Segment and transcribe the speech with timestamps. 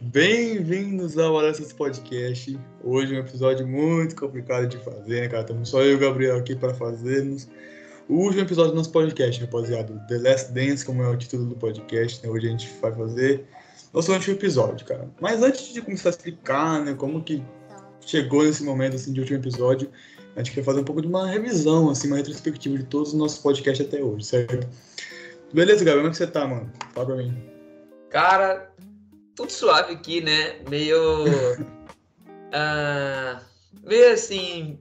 [0.00, 2.58] Bem-vindos ao Alessas Podcast.
[2.84, 5.40] Hoje é um episódio muito complicado de fazer, né, cara?
[5.40, 7.48] Estamos só eu e o Gabriel aqui para fazermos
[8.08, 9.92] o último episódio do nosso podcast, rapaziada.
[10.06, 12.32] The Last Dance, como é o título do podcast, né?
[12.32, 13.44] Hoje a gente vai fazer
[13.92, 15.10] nosso último episódio, cara.
[15.20, 17.42] Mas antes de começar a explicar, né, como que
[18.00, 19.90] chegou nesse momento, assim, de último episódio,
[20.36, 23.18] a gente quer fazer um pouco de uma revisão, assim, uma retrospectiva de todos os
[23.18, 24.68] nossos podcasts até hoje, certo?
[25.52, 26.70] Beleza, Gabriel, como é que você tá, mano?
[26.94, 27.36] Fala pra mim.
[28.10, 28.70] Cara,
[29.38, 30.56] tudo suave aqui, né?
[30.68, 31.28] Meio.
[31.28, 31.64] uh,
[33.86, 34.80] meio assim.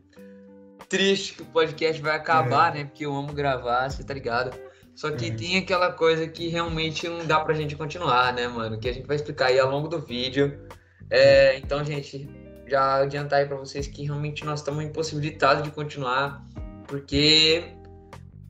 [0.90, 2.80] Triste que o podcast vai acabar, é.
[2.80, 2.86] né?
[2.86, 4.58] Porque eu amo gravar, você tá ligado?
[4.96, 5.32] Só que é.
[5.32, 8.80] tem aquela coisa que realmente não dá pra gente continuar, né, mano?
[8.80, 10.66] Que a gente vai explicar aí ao longo do vídeo.
[11.10, 12.30] É, então, gente,
[12.68, 16.44] já adiantar aí pra vocês que realmente nós estamos impossibilitados de continuar,
[16.88, 17.74] porque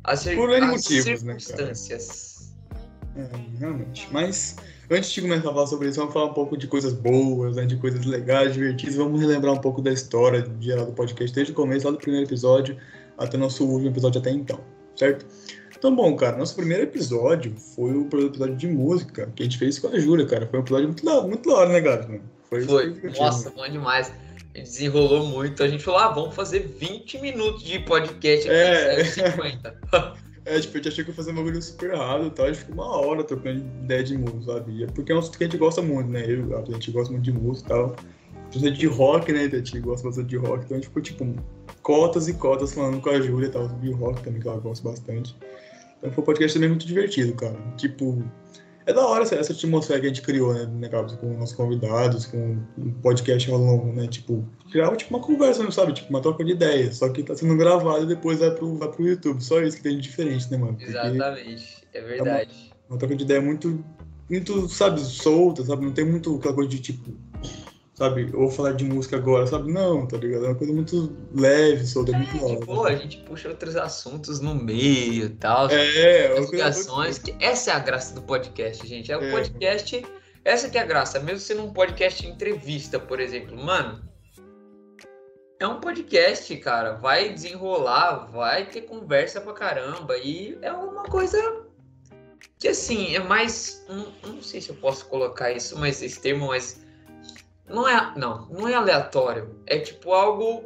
[0.04, 2.56] as, Por as motivos, circunstâncias.
[3.16, 3.44] Né, cara?
[3.44, 4.08] É, realmente.
[4.12, 4.56] Mas
[4.90, 7.66] Antes de começar a falar sobre isso, vamos falar um pouco de coisas boas, né,
[7.66, 8.96] de coisas legais, divertidas.
[8.96, 12.26] Vamos relembrar um pouco da história geral do podcast, desde o começo, lá do primeiro
[12.26, 12.78] episódio,
[13.18, 14.62] até o nosso último episódio até então,
[14.96, 15.26] certo?
[15.78, 19.78] Então, bom, cara, nosso primeiro episódio foi o episódio de música que a gente fez
[19.78, 20.48] com a Júlia, cara.
[20.48, 22.22] Foi um episódio muito, muito da hora, né, cara?
[22.50, 23.02] Foi, foi.
[23.20, 24.12] Nossa, bom demais.
[24.54, 25.62] Desenrolou muito.
[25.62, 29.04] A gente falou, ah, vamos fazer 20 minutos de podcast aqui, é.
[29.04, 29.78] 50.
[30.48, 32.48] É, tipo, a gente achou que ia fazer um bagulho super rápido e tal, a
[32.48, 34.81] gente ficou uma hora trocando ideia de música, sabe?
[34.81, 36.23] É porque é um assunto que a gente gosta muito, né?
[36.26, 37.95] Eu, a gente gosta muito de música e tal.
[38.50, 39.39] Principalmente de rock, né?
[39.44, 41.36] A gente gosta bastante de rock, então a gente ficou, tipo,
[41.82, 44.89] cotas e cotas falando com a Júlia e tal, sobre rock também, que ela gosta
[44.89, 45.36] bastante.
[45.98, 47.58] Então foi um podcast também muito divertido, cara.
[47.76, 48.23] Tipo,
[48.87, 50.89] é da hora essa, atmosfera que a gente criou, né, né
[51.20, 54.08] com nossos convidados, com um podcast longo, né?
[54.08, 55.92] Tipo, criava tipo uma conversa, não sabe?
[55.92, 56.95] Tipo, uma troca de ideias.
[56.95, 59.43] Só que tá sendo gravado e depois vai pro, vai pro YouTube.
[59.43, 60.73] Só isso que tem de diferente, né, mano?
[60.73, 62.49] Porque Exatamente, é verdade.
[62.49, 63.83] É uma, uma troca de ideia muito,
[64.30, 65.83] muito, sabe, solta, sabe?
[65.83, 67.11] Não tem muito aquela coisa de tipo
[67.98, 68.30] sabe?
[68.36, 69.72] Ou falar de música agora, sabe?
[69.72, 70.46] Não, tá ligado?
[70.46, 72.66] É uma coisa muito leve, solta, é, muito leve.
[72.66, 75.68] Pô, a gente puxa outros assuntos no meio e tal.
[75.72, 77.18] É, ligações.
[77.18, 79.12] Que essa é a graça do podcast, gente.
[79.12, 79.32] É o é.
[79.32, 80.06] podcast.
[80.46, 81.20] Essa que é a graça.
[81.20, 83.58] Mesmo sendo um podcast entrevista, por exemplo.
[83.58, 84.08] Mano,
[85.60, 86.94] é um podcast, cara.
[86.94, 90.16] Vai desenrolar, vai ter conversa pra caramba.
[90.20, 91.64] E é uma coisa
[92.60, 93.84] que, assim, é mais.
[93.90, 96.86] Não, não sei se eu posso colocar isso, mas esse termo, mas
[97.70, 99.55] não é, não, não é aleatório.
[99.66, 100.64] É tipo algo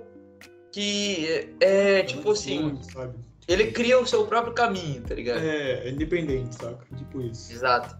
[0.71, 2.79] que é, é tipo assim.
[2.81, 3.15] Sabe?
[3.47, 5.39] Ele cria o seu próprio caminho, tá ligado?
[5.39, 6.85] É, é independente, saca?
[6.95, 7.51] Tipo isso.
[7.51, 7.95] Exato.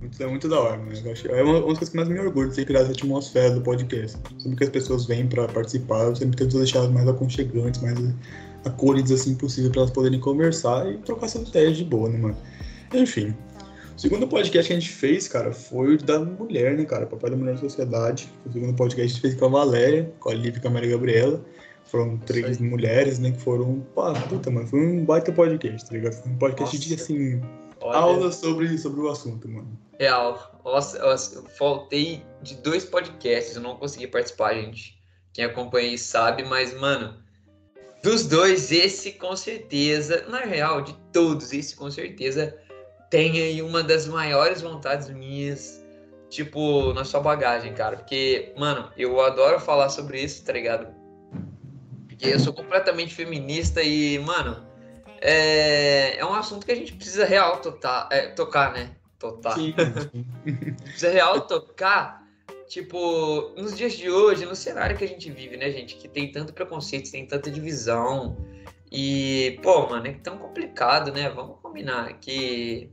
[0.00, 0.92] Muito, é muito da hora, mano.
[0.92, 3.60] é uma, uma das coisas que mais me orgulho de ter criado essa atmosfera do
[3.60, 4.16] podcast.
[4.38, 7.98] Sempre que as pessoas vêm pra participar, eu sempre tento deixar elas mais aconchegantes, mais
[8.64, 12.36] acolhidas assim possível pra elas poderem conversar e trocar suas ideias de boa, né, mano?
[12.94, 13.34] Enfim,
[13.98, 17.04] o segundo podcast que a gente fez, cara, foi o da mulher, né, cara?
[17.04, 18.32] Papai da Mulher na Sociedade.
[18.46, 20.68] O segundo podcast que a gente fez com a Valéria, com a Lívia e com
[20.68, 21.44] a Maria Gabriela.
[21.82, 23.80] Foram três mulheres, né, que foram.
[23.96, 26.12] Pá, puta, mano, foi um baita podcast, tá ligado?
[26.12, 26.88] Foi um podcast Nossa.
[26.88, 27.42] de, assim,
[27.80, 27.98] Olha.
[27.98, 29.76] aula sobre, sobre o assunto, mano.
[29.98, 30.60] Real.
[30.64, 34.96] Nossa, eu faltei de dois podcasts, eu não consegui participar, gente.
[35.32, 37.16] Quem acompanha sabe, mas, mano,
[38.04, 42.56] dos dois, esse com certeza, na real, de todos, esse com certeza
[43.10, 45.84] tem aí uma das maiores vontades minhas,
[46.28, 47.96] tipo, na sua bagagem, cara.
[47.96, 50.88] Porque, mano, eu adoro falar sobre isso, tá ligado?
[52.06, 54.66] Porque eu sou completamente feminista e, mano,
[55.20, 58.90] é, é um assunto que a gente precisa real tocar, é, tocar né?
[59.18, 59.56] Tocar.
[60.84, 62.24] precisa real tocar,
[62.68, 65.96] tipo, nos dias de hoje, no cenário que a gente vive, né, gente?
[65.96, 68.36] Que tem tanto preconceito, tem tanta divisão.
[68.90, 71.28] E, pô, mano, é tão complicado, né?
[71.28, 72.90] Vamos combinar que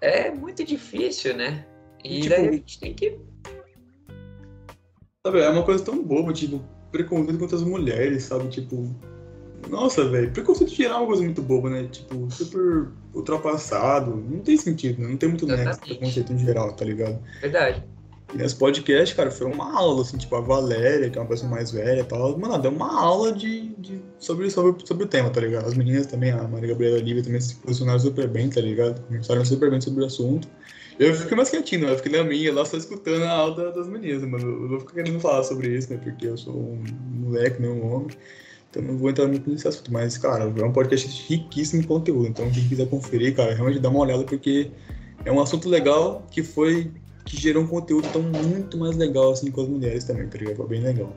[0.00, 1.66] é muito difícil, né?
[2.04, 3.18] E tipo, daí a gente tem que.
[5.24, 8.48] Sabe, é uma coisa tão boba, tipo, preconceito contra as mulheres, sabe?
[8.48, 8.94] Tipo.
[9.68, 11.86] Nossa, velho, preconceito geral é uma coisa muito boba, né?
[11.90, 14.16] Tipo, super ultrapassado.
[14.16, 15.08] Não tem sentido, né?
[15.08, 17.22] Não tem muito nexo preconceito em geral, tá ligado?
[17.40, 17.84] Verdade.
[18.32, 21.50] E nesse podcast, cara, foi uma aula, assim, tipo, a Valéria, que é uma pessoa
[21.50, 25.30] mais velha e tal, mano, deu uma aula de, de, sobre, sobre, sobre o tema,
[25.30, 25.66] tá ligado?
[25.66, 29.00] As meninas também, a Maria Gabriela Lívia também se posicionaram super bem, tá ligado?
[29.02, 30.48] Começaram super bem sobre o assunto.
[30.98, 31.92] Eu fiquei mais quietinho, né?
[31.92, 34.46] eu fiquei na minha lá só escutando a aula das meninas, mano.
[34.46, 35.98] Eu não fico querendo falar sobre isso, né?
[36.02, 36.84] Porque eu sou um
[37.20, 38.10] moleque, não um homem.
[38.68, 39.90] Então não vou entrar muito nesse assunto.
[39.90, 42.28] Mas, cara, é um podcast riquíssimo em conteúdo.
[42.28, 44.70] Então quem quiser conferir, cara, realmente dá uma olhada, porque
[45.24, 46.90] é um assunto legal que foi
[47.30, 50.56] que gerou um conteúdo tão muito mais legal assim com as mulheres também, tá ligado?
[50.56, 51.14] Foi bem legal.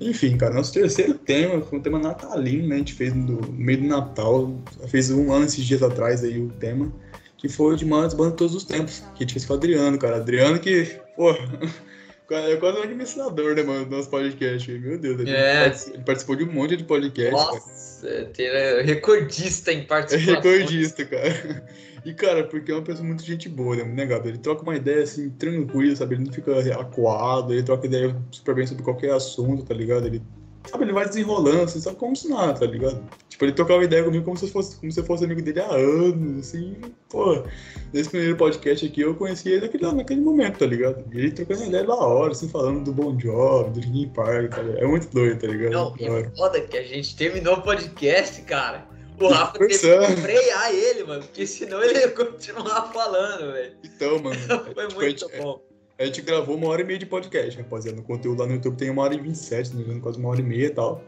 [0.00, 2.74] Enfim, cara, nosso terceiro tema foi um tema natalino, né?
[2.74, 4.52] A gente fez no meio do Natal,
[4.88, 6.92] fez um ano esses dias atrás aí o tema,
[7.38, 9.54] que foi o de maiores bandas de todos os tempos, que a gente fez com
[9.54, 10.16] o Adriano, cara.
[10.16, 11.30] Adriano que, pô,
[12.30, 14.70] é quase um administrador, né, mano, do nosso podcast.
[14.72, 15.62] Meu Deus, ele, É.
[15.64, 17.30] participou, ele participou de um monte de podcast.
[17.30, 17.44] cara.
[17.52, 20.34] Nossa, tem é recordista em É participação.
[20.34, 21.64] recordista, cara.
[22.04, 23.84] E, cara, porque é uma pessoa muito gente boa, né?
[23.84, 24.28] Negado.
[24.28, 26.16] Ele troca uma ideia assim, tranquila, sabe?
[26.16, 30.06] Ele não fica acuado, ele troca ideia super bem sobre qualquer assunto, tá ligado?
[30.06, 30.20] Ele,
[30.68, 33.00] sabe, ele vai desenrolando, assim, sabe como se nada, tá ligado?
[33.28, 35.60] Tipo, ele trocava ideia comigo como se eu fosse, como se eu fosse amigo dele
[35.60, 36.76] há anos, assim,
[37.08, 37.44] pô.
[37.92, 41.04] Nesse primeiro podcast aqui, eu conheci ele naquele, naquele momento, tá ligado?
[41.12, 44.78] E ele trocando ideia da hora, assim, falando do Bon Jovi, do Linkin Park, cara.
[44.78, 45.72] É muito doido, tá ligado?
[45.72, 48.90] Não, e foda que a gente terminou o podcast, cara.
[49.20, 53.72] O Rafa teve que frear ele, mano, porque senão ele ia continuar falando, velho.
[53.84, 54.36] Então, mano.
[54.74, 55.60] Foi muito gente- bom.
[55.98, 58.00] A gente gravou uma hora e meia de podcast, rapaziada.
[58.00, 59.86] O conteúdo lá no YouTube tem uma hora e vinte e sete, se não me
[59.86, 61.04] engano, quase uma hora e meia e tal.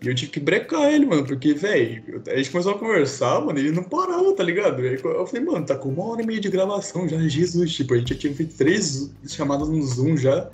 [0.00, 3.58] E eu tive que brecar ele, mano, porque, velho, a gente começou a conversar, mano,
[3.58, 4.82] e ele não parava, tá ligado?
[4.82, 7.94] Aí eu falei, mano, tá com uma hora e meia de gravação já, Jesus, tipo,
[7.94, 10.48] a gente já tinha feito três chamadas no Zoom já.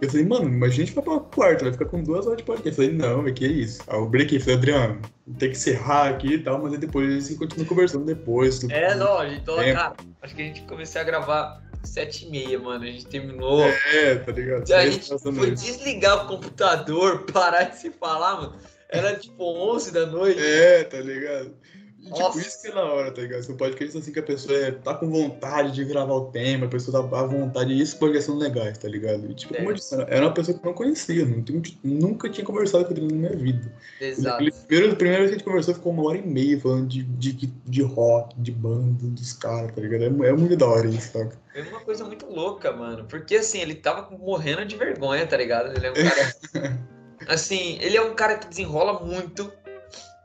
[0.00, 2.44] Eu falei, mano, imagina a gente vai pra quarta, vai ficar com duas horas de
[2.44, 2.80] podcast.
[2.80, 3.82] Eu falei, não, é que isso.
[3.86, 5.02] Aí eu brequei, falei, Adriano,
[5.38, 8.64] tem que encerrar aqui e tal, mas aí depois a gente continua conversando depois.
[8.70, 9.56] É, não, a gente, Tempo.
[9.56, 12.84] cara, acho que a gente começou a gravar sete e meia, mano.
[12.84, 13.62] A gente terminou.
[13.62, 14.72] É, tá ligado?
[14.72, 18.56] a Aí gente foi desligar o computador, parar de se falar, mano.
[18.88, 20.40] Era tipo 11 da noite.
[20.40, 21.54] É, tá ligado?
[22.00, 22.40] E, tipo, Nossa.
[22.40, 23.42] isso que é da hora, tá ligado?
[23.42, 26.68] São podcasts assim que a pessoa é, tá com vontade de gravar o tema, a
[26.68, 29.30] pessoa tá à vontade, e isso podcasts são legais, tá ligado?
[29.30, 31.44] E, tipo, como eu disse, era uma pessoa que eu não conhecia, não
[31.84, 33.72] nunca tinha conversado com ele na minha vida.
[34.00, 34.44] Exato.
[34.66, 37.02] Primeiro, a primeira vez que a gente conversou ficou uma hora e meia falando de,
[37.02, 40.24] de, de rock, de banda, dos caras, tá ligado?
[40.24, 41.38] É, é muito da hora isso, saca?
[41.52, 43.04] Foi uma coisa muito louca, mano.
[43.04, 45.76] Porque assim, ele tava morrendo de vergonha, tá ligado?
[45.76, 46.78] Ele é um cara.
[47.28, 49.52] assim, ele é um cara que desenrola muito,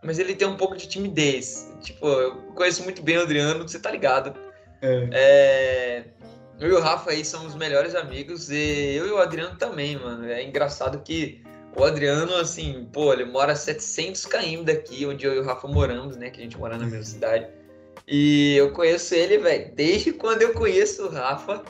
[0.05, 1.73] mas ele tem um pouco de timidez.
[1.81, 4.33] Tipo, eu conheço muito bem o Adriano, você tá ligado.
[4.81, 5.09] É.
[5.11, 6.03] É,
[6.59, 10.25] Eu e o Rafa aí somos melhores amigos e eu e o Adriano também, mano.
[10.25, 11.43] É engraçado que
[11.75, 15.67] o Adriano, assim, pô, ele mora a 700 km daqui, onde eu e o Rafa
[15.67, 16.29] moramos, né?
[16.29, 17.47] Que a gente mora na mesma cidade.
[18.07, 21.63] E eu conheço ele, velho, desde quando eu conheço o Rafa.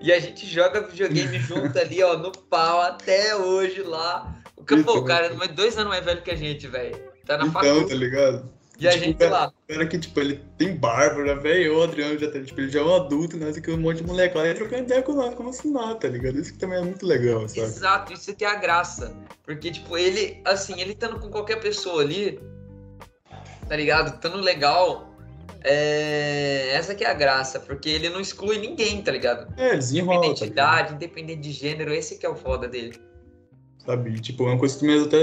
[0.00, 4.32] E a gente joga videogame junto ali, ó, no pau até hoje lá.
[4.56, 6.96] O que, pô, o cara é dois anos mais velho que a gente, velho.
[7.28, 7.88] Tá na Então, faculdade.
[7.90, 8.50] tá ligado?
[8.80, 9.48] E a tipo, gente cara- lá.
[9.48, 11.76] O cara que, tipo, ele tem barba, né, velho?
[11.78, 13.48] O Adriano já tá, tipo, ele já é um adulto, né?
[13.48, 15.96] Assim, que um monte de moleque lá e trocando ideia com nós, como se nada,
[15.96, 16.38] tá ligado?
[16.40, 17.60] Isso que também é muito legal, sabe?
[17.62, 19.14] Exato, isso que é a graça.
[19.44, 22.40] Porque, tipo, ele, assim, ele estando com qualquer pessoa ali,
[23.68, 24.14] tá ligado?
[24.14, 25.12] Estando legal,
[25.64, 26.70] é...
[26.72, 27.58] essa que é a graça.
[27.60, 29.52] Porque ele não exclui ninguém, tá ligado?
[29.58, 32.98] É, desenrola, Independente tá de idade, independente de gênero, esse que é o foda dele.
[33.88, 34.20] Sabe?
[34.20, 35.22] Tipo, é uma coisa que mesmo até,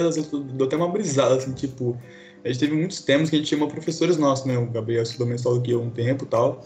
[0.64, 1.96] até uma brisada, assim, tipo...
[2.44, 4.58] A gente teve muitos temas que a gente chamou professores nossos, né?
[4.58, 6.64] O Gabriel estudou aqui há um tempo e tal.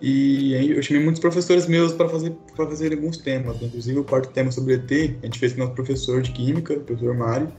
[0.00, 3.68] E eu chamei muitos professores meus para fazer para fazer alguns temas, né?
[3.68, 4.90] inclusive o quarto tema sobre ET,
[5.22, 7.50] a gente fez com o nosso professor de química, o professor Mário.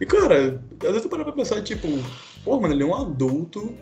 [0.00, 1.88] E cara, às vezes eu paro pra pensar, tipo,
[2.44, 3.74] pô, mano, ele é um adulto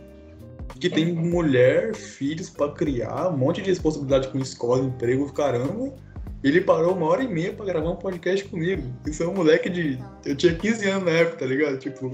[0.79, 5.93] que tem mulher, filhos pra criar, um monte de responsabilidade com escola, emprego, caramba.
[6.42, 8.82] Ele parou uma hora e meia pra gravar um podcast comigo.
[9.06, 9.99] Isso é um moleque de.
[10.25, 11.78] Eu tinha 15 anos na época, tá ligado?
[11.78, 12.12] Tipo.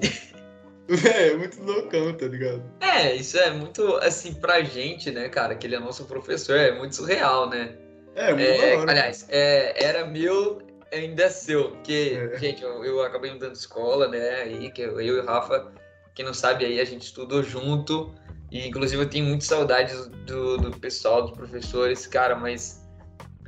[0.89, 2.63] Véi, é muito loucão, tá ligado?
[2.81, 6.77] É, isso é muito, assim, pra gente, né, cara, que ele é nosso professor, é
[6.77, 7.77] muito surreal, né?
[8.17, 8.91] É, muito É, hora.
[8.91, 10.59] aliás, é, era meu,
[10.93, 11.71] ainda é seu.
[11.71, 12.39] Porque, É.
[12.39, 14.43] gente, eu, eu acabei mudando de escola, né?
[14.43, 15.71] Aí, que eu, eu e o Rafa,
[16.15, 18.13] quem não sabe aí, a gente estudou junto.
[18.51, 22.81] E inclusive eu tenho muitas saudades do, do pessoal, dos professores, cara, mas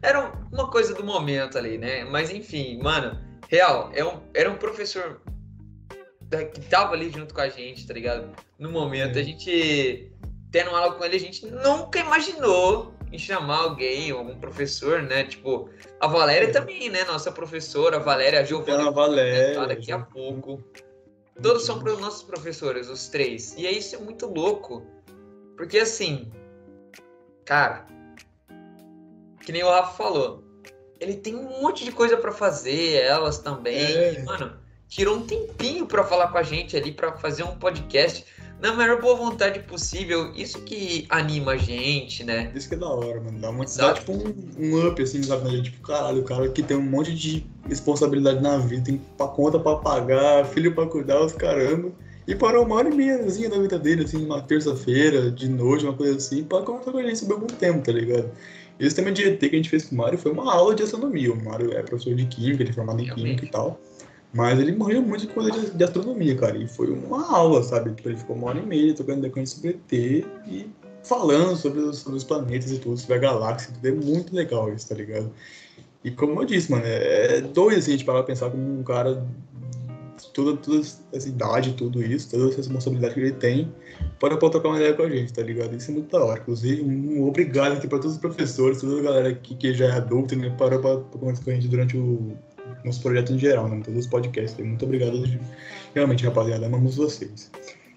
[0.03, 2.05] era uma coisa do momento ali, né?
[2.05, 5.21] Mas enfim, mano, real, é um, era um professor
[6.53, 8.29] que tava ali junto com a gente, tá ligado?
[8.59, 9.21] No momento, É.
[9.21, 10.13] a gente
[10.51, 15.25] tendo aula com ele, a gente nunca imaginou em chamar alguém, algum professor, né?
[15.25, 16.51] Tipo, a Valéria É.
[16.51, 17.05] também, né?
[17.05, 19.55] Nossa professora, a Valéria, a Giovana, a Valéria.
[19.55, 20.63] tá daqui a pouco.
[21.41, 23.55] Todos são para os nossos professores, os três.
[23.57, 24.85] E aí isso é muito louco.
[25.57, 26.31] Porque assim,
[27.45, 27.87] cara,
[29.49, 30.45] que nem o Rafa falou,
[31.01, 33.79] ele tem um monte de coisa para fazer, elas também.
[33.79, 34.21] É.
[34.21, 34.53] E, mano,
[34.87, 38.27] tirou um tempinho para falar com a gente ali, para fazer um podcast
[38.61, 40.35] na maior boa vontade possível.
[40.35, 42.53] Isso que anima a gente, né?
[42.55, 43.39] Isso que é da hora, mano.
[43.41, 45.51] Dá, uma, dá tipo um, um up, assim, sabe?
[45.51, 45.63] né?
[45.63, 49.59] Tipo, caralho, o cara que tem um monte de responsabilidade na vida, tem pa- conta
[49.59, 51.91] pra pagar, filho pra cuidar, os caramba.
[52.27, 55.95] E parou uma hora e meiazinha da vida dele, assim, uma terça-feira, de noite, uma
[55.95, 58.31] coisa assim, pra conversar com a gente sobre algum tempo, tá ligado?
[58.79, 60.83] Esse tema de ET que a gente fez com o Mário foi uma aula de
[60.83, 61.33] astronomia.
[61.33, 63.27] O Mário é professor de química, ele é formado em Realmente.
[63.27, 63.81] química e tal.
[64.33, 66.57] Mas ele morreu muito de coisa de, de astronomia, cara.
[66.57, 67.95] E foi uma aula, sabe?
[68.05, 69.93] Ele ficou uma hora e meia tocando gente sobre ET
[70.47, 70.71] e
[71.03, 73.89] falando sobre os, sobre os planetas e tudo, sobre a galáxia, tudo.
[73.89, 75.33] É muito legal isso, tá ligado?
[76.05, 78.83] E como eu disse, mano, é doido assim, a gente parar pra pensar como um
[78.85, 79.27] cara
[80.39, 83.75] toda, toda essa idade, tudo isso, toda essa responsabilidade que ele tem,
[84.21, 85.75] para trocar uma ideia com a gente, tá ligado?
[85.75, 86.41] Isso é muito da hora.
[86.41, 89.91] Inclusive, um obrigado aqui para todos os professores, toda a galera aqui que já é
[89.91, 92.37] adulta e né, parou para conversar com a gente durante o
[92.85, 93.81] nosso projeto em geral, né?
[93.85, 94.65] Todos os podcasts.
[94.65, 95.21] Muito obrigado,
[95.93, 97.51] realmente, rapaziada, amamos vocês.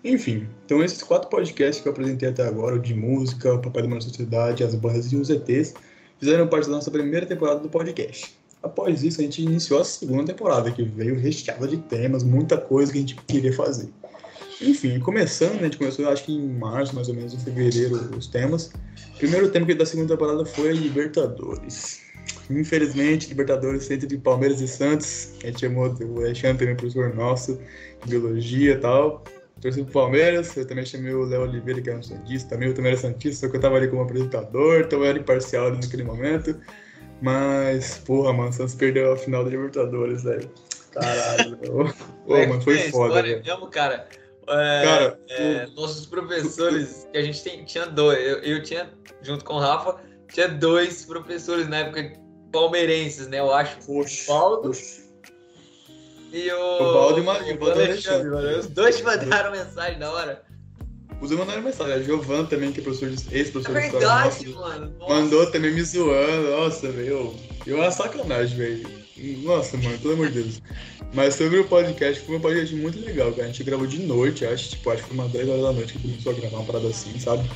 [0.03, 3.83] Enfim, então esses quatro podcasts que eu apresentei até agora, o de música, o Papai
[3.83, 5.75] da Mãe Sociedade, as bandas e os ETs,
[6.19, 8.40] fizeram parte da nossa primeira temporada do podcast.
[8.63, 12.91] Após isso, a gente iniciou a segunda temporada, que veio recheada de temas, muita coisa
[12.91, 13.89] que a gente queria fazer.
[14.61, 17.95] Enfim, começando, né, a gente começou acho que em março, mais ou menos, em fevereiro,
[18.15, 18.71] os temas.
[19.15, 22.01] O primeiro tema da segunda temporada foi Libertadores.
[22.49, 25.33] Infelizmente, Libertadores de Palmeiras e Santos.
[25.43, 27.59] A gente chamou o Alexandre também, professor nosso,
[28.05, 29.23] de biologia e tal.
[29.59, 32.73] Torci pro Palmeiras, eu também chamei o Léo Oliveira, que era um Santista, também eu
[32.73, 35.77] também era Santista, só que eu tava ali como apresentador, então eu era imparcial ali
[35.79, 36.55] naquele momento.
[37.21, 40.49] Mas, porra, mano, o Santos perdeu a final da Libertadores, velho.
[40.91, 41.93] Caralho, meu.
[42.25, 43.15] Pô, é, mano, foi foda.
[43.15, 44.07] História mesmo, cara.
[44.47, 48.89] É, cara, é, nossos professores, que a gente tem, tinha dois, eu, eu, tinha,
[49.21, 49.97] junto com o Rafa,
[50.33, 52.19] tinha dois professores na época
[52.51, 53.39] palmeirenses, né?
[53.39, 53.77] Eu acho.
[53.85, 55.03] Poxa, Paulo poxa.
[56.33, 56.75] e o.
[56.75, 57.69] O Baldo e o Alexandre.
[57.69, 58.59] Alexandre mano.
[58.59, 60.43] Os dois mandaram mensagem na hora.
[61.21, 61.93] Os mandaram mensagem.
[61.93, 64.55] A Giovanna também, que é professor de, ex-professor é de história.
[64.55, 64.95] Mano.
[64.99, 65.13] Nossa.
[65.13, 66.49] Mandou também me zoando.
[66.49, 67.33] Nossa, velho.
[67.65, 69.01] Eu uma sacanagem, velho.
[69.43, 70.61] Nossa, mano, pelo amor de Deus.
[71.13, 73.43] Mas sobre o podcast, foi um podcast muito legal, cara.
[73.43, 74.71] A gente gravou de noite, acho.
[74.71, 76.87] Tipo, acho que foi umas 10 horas da noite que começou a gravar uma parada
[76.87, 77.47] assim, sabe?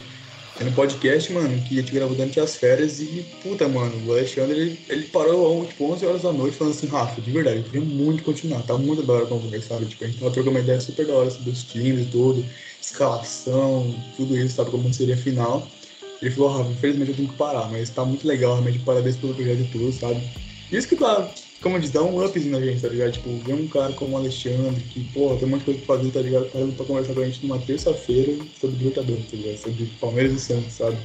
[0.57, 4.11] Era um podcast, mano, que a gente gravou durante as férias e, puta, mano, o
[4.13, 7.63] Alexandre, ele, ele parou, tipo, 11 horas da noite falando assim, Rafa, de verdade, eu
[7.63, 9.87] queria muito continuar, tá muito da hora conversar, sabe?
[9.87, 12.45] Tipo, a gente tava trocando uma ideia super da hora sobre os times e tudo,
[12.91, 14.71] escalação, tudo isso, sabe?
[14.71, 15.67] Como seria a final.
[16.21, 19.33] Ele falou, Rafa, infelizmente eu tenho que parar, mas tá muito legal, realmente, parabéns pelo
[19.33, 20.21] projeto e tudo, sabe?
[20.71, 21.29] Isso que, claro,
[21.61, 23.11] como diz, dá um upzinho na gente, tá ligado?
[23.13, 25.97] Tipo, ver um cara como o Alexandre, que, pô, tem um monte de coisa pra
[25.97, 26.45] fazer, tá ligado?
[26.45, 29.57] Tá pra conversar com a gente numa terça-feira sobre Libertadores, tá ligado?
[29.57, 30.97] Sobre Palmeiras e Santos, sabe?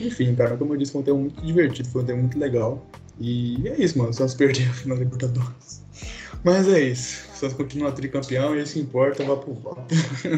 [0.00, 2.86] Enfim, cara, como eu disse, foi um tema muito divertido, foi um tema muito legal.
[3.20, 4.10] E é isso, mano.
[4.10, 5.79] O Santos perdeu a final Libertadores.
[6.44, 7.28] Mas é isso.
[7.32, 9.86] O Santos continua tricampeão e isso importa, vá pro vapo.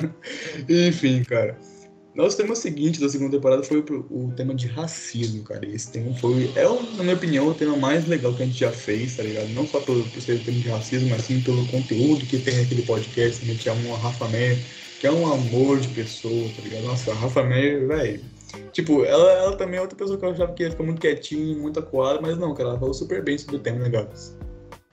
[0.68, 1.56] Enfim, cara.
[2.14, 5.66] Nosso tema seguinte da segunda temporada foi o, o tema de racismo, cara.
[5.66, 6.64] Esse tema foi, é,
[6.96, 9.48] na minha opinião, o tema mais legal que a gente já fez, tá ligado?
[9.48, 12.58] Não só pelo, por ser o tema de racismo, mas sim pelo conteúdo que tem
[12.58, 13.42] naquele podcast.
[13.42, 14.58] A gente chama a Rafa Meyer,
[15.00, 16.84] que é um amor de pessoa, tá ligado?
[16.84, 18.20] Nossa, a Rafa Meyer, velho.
[18.72, 21.56] Tipo, ela, ela também é outra pessoa que eu achava que ia ficar muito quietinha,
[21.56, 23.88] muito acuada, mas não, cara, ela falou super bem sobre o tema.
[23.88, 24.06] Né,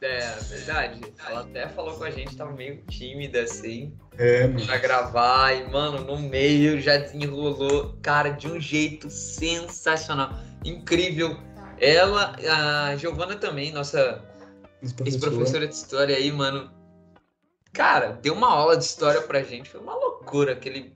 [0.01, 1.01] é, verdade.
[1.27, 3.93] Ela até falou com a gente, tava meio tímida, assim.
[4.17, 4.65] É, mano.
[4.65, 10.31] Pra gravar, e, mano, no meio já desenrolou, cara, de um jeito sensacional.
[10.63, 11.37] Incrível.
[11.79, 12.35] Ela,
[12.89, 14.23] a Giovana também, nossa
[15.05, 16.71] ex-professora de história aí, mano.
[17.73, 20.53] Cara, deu uma aula de história pra gente, foi uma loucura.
[20.53, 20.93] Aquele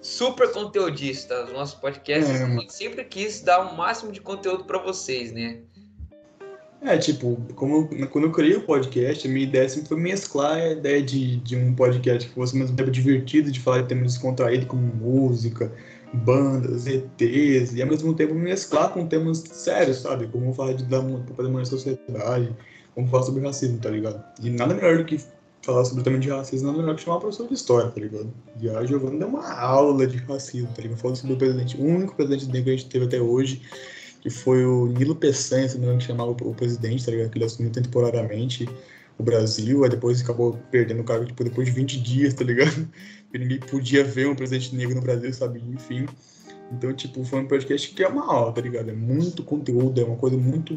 [0.00, 1.44] super conteudista.
[1.44, 5.62] Os nossos podcasts, é, sempre quis dar o máximo de conteúdo para vocês, né?
[6.86, 10.70] É, tipo, como, quando eu criei o podcast, a minha ideia sempre foi mesclar a
[10.70, 14.82] ideia de, de um podcast que fosse tempo divertido, de falar de temas descontraídos como
[14.82, 15.72] música,
[16.14, 20.28] bandas, ETs, e ao mesmo tempo mesclar com temas sérios, sabe?
[20.28, 22.56] Como falar de dar uma, fazer uma sociedade,
[22.94, 24.24] como falar sobre racismo, tá ligado?
[24.40, 25.20] E nada melhor do que
[25.62, 28.00] falar sobre o tema de racismo, nada melhor que chamar uma professor de história, tá
[28.00, 28.32] ligado?
[28.60, 30.98] E a Giovanna deu uma aula de racismo, tá ligado?
[30.98, 33.60] Falando sobre o presidente, o único presidente negro que a gente teve até hoje,
[34.26, 37.30] que foi o Nilo Peçanha, se não me engano, que chamava o presidente, tá ligado?
[37.30, 38.68] Que ele assumiu temporariamente
[39.16, 42.88] o Brasil, aí depois acabou perdendo o cargo tipo, depois de 20 dias, tá ligado?
[43.32, 45.62] Ninguém podia ver um presidente negro no Brasil, sabe?
[45.72, 46.06] Enfim.
[46.72, 48.90] Então, tipo, foi um podcast que é uma aula, tá ligado?
[48.90, 50.76] É muito conteúdo, é uma coisa muito.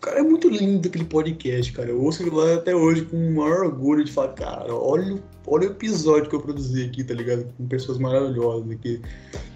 [0.00, 1.90] Cara, é muito lindo aquele podcast, cara.
[1.90, 5.70] Eu ouço lá até hoje com o maior orgulho de falar, cara, olha, olha o
[5.70, 7.46] episódio que eu produzi aqui, tá ligado?
[7.56, 9.00] Com pessoas maravilhosas que,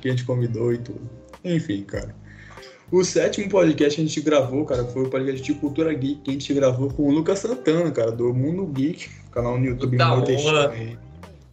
[0.01, 1.11] que a gente convidou e tudo.
[1.45, 2.22] Enfim, cara.
[2.93, 6.31] O sétimo podcast que a gente gravou, cara, foi o podcast de Cultura Geek que
[6.31, 10.31] a gente gravou com o Lucas Santana, cara, do Mundo Geek, canal no YouTube muito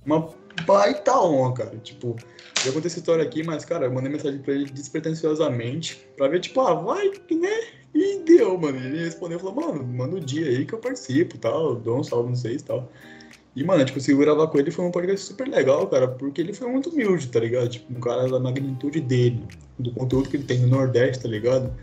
[0.05, 0.27] Uma
[0.65, 1.77] baita honra, cara.
[1.77, 2.17] Tipo,
[2.62, 6.41] já contei essa história aqui, mas, cara, eu mandei mensagem pra ele despretensiosamente, pra ver,
[6.41, 7.62] tipo, ah, vai, né?
[7.96, 8.77] E deu, mano.
[8.77, 12.27] Ele respondeu, falou, mano, manda o dia aí que eu participo tal, dou um salve,
[12.27, 12.91] não sei e tal.
[13.56, 16.53] E, mano, gente conseguiu gravar com ele foi um podcast super legal, cara, porque ele
[16.53, 17.68] foi muito humilde, tá ligado?
[17.68, 19.44] Tipo, um cara da magnitude dele,
[19.77, 21.74] do conteúdo que ele tem no Nordeste, tá ligado?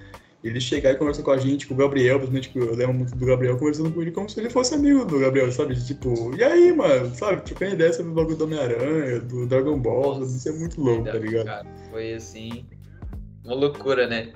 [0.48, 3.16] ele chegar e conversar com a gente, com o Gabriel, principalmente, tipo, eu lembro muito
[3.16, 5.74] do Gabriel conversando com ele como se ele fosse amigo do Gabriel, sabe?
[5.84, 7.42] Tipo, e aí, mano, sabe?
[7.42, 11.04] Trocando ideia sobre o bagulho do Homem-Aranha, do Dragon Ball, Nossa, isso é muito louco,
[11.04, 11.46] tá ligado?
[11.46, 12.64] Cara, foi assim,
[13.44, 14.32] uma loucura, né?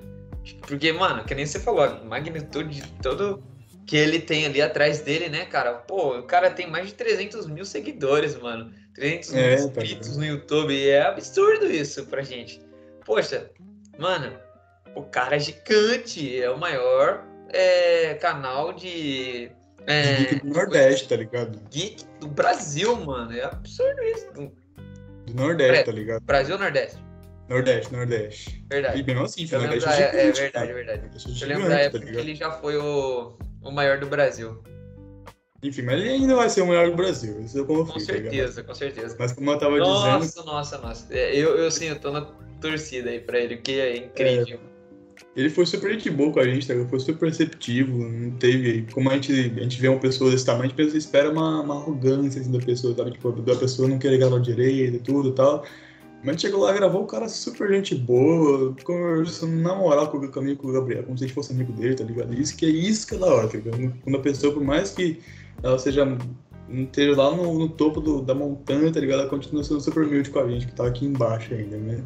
[0.67, 3.41] Porque, mano, que nem você falou, a magnitude de todo
[3.85, 5.73] que ele tem ali atrás dele, né, cara?
[5.73, 8.71] Pô, o cara tem mais de 300 mil seguidores, mano.
[8.93, 10.89] 300 mil é, tá inscritos tá no YouTube.
[10.89, 12.61] É absurdo isso pra gente.
[13.05, 13.49] Poxa,
[13.97, 14.33] mano,
[14.95, 16.41] o cara é gigante.
[16.41, 19.51] É o maior é, canal de.
[19.87, 21.59] É, geek do Nordeste, tá ligado?
[21.71, 23.35] Geek do Brasil, mano.
[23.35, 24.31] É absurdo isso.
[24.33, 24.51] Do,
[25.33, 26.21] Nordeste, é, tá ligado?
[26.23, 26.97] Brasil ou Nordeste?
[27.49, 28.65] Nordeste, Nordeste.
[28.69, 28.99] Verdade.
[28.99, 30.73] E mesmo assim, Nordeste é, é, verdade, cara.
[30.73, 31.41] verdade.
[31.41, 34.61] Eu lembro da época tá que ele já foi o, o maior do Brasil.
[35.63, 37.39] Enfim, mas ele ainda vai ser o maior do Brasil.
[37.41, 37.93] Isso eu confio.
[37.93, 39.15] Com tá certeza, tá com certeza.
[39.19, 40.45] Mas como eu tava nossa, dizendo.
[40.45, 41.13] Nossa, nossa, nossa.
[41.13, 42.21] É, eu, eu sim, eu tô na
[42.59, 44.59] torcida aí pra ele, que é incrível.
[44.67, 44.71] É,
[45.35, 46.73] ele foi super gente boa com a gente, tá?
[46.73, 48.87] Ele foi super receptivo, não teve.
[48.91, 51.75] Como a gente, a gente vê uma pessoa desse tamanho, a gente espera uma, uma
[51.75, 53.11] arrogância assim, da pessoa, sabe?
[53.11, 55.63] Tipo, da pessoa não querer gravar direito e tudo e tal.
[56.23, 60.67] Mas chegou lá, gravou, o cara super gente boa, conversando na moral com, comigo com
[60.69, 62.33] o Gabriel, como se a gente fosse amigo dele, tá ligado?
[62.33, 63.93] Isso que é isso que é da hora, tá ligado?
[64.03, 65.19] Quando a pessoa, por mais que
[65.63, 66.05] ela seja
[66.69, 69.21] esteja lá no, no topo do, da montanha, tá ligado?
[69.21, 72.03] Ela continua sendo super humilde com a gente, que tá aqui embaixo ainda, né?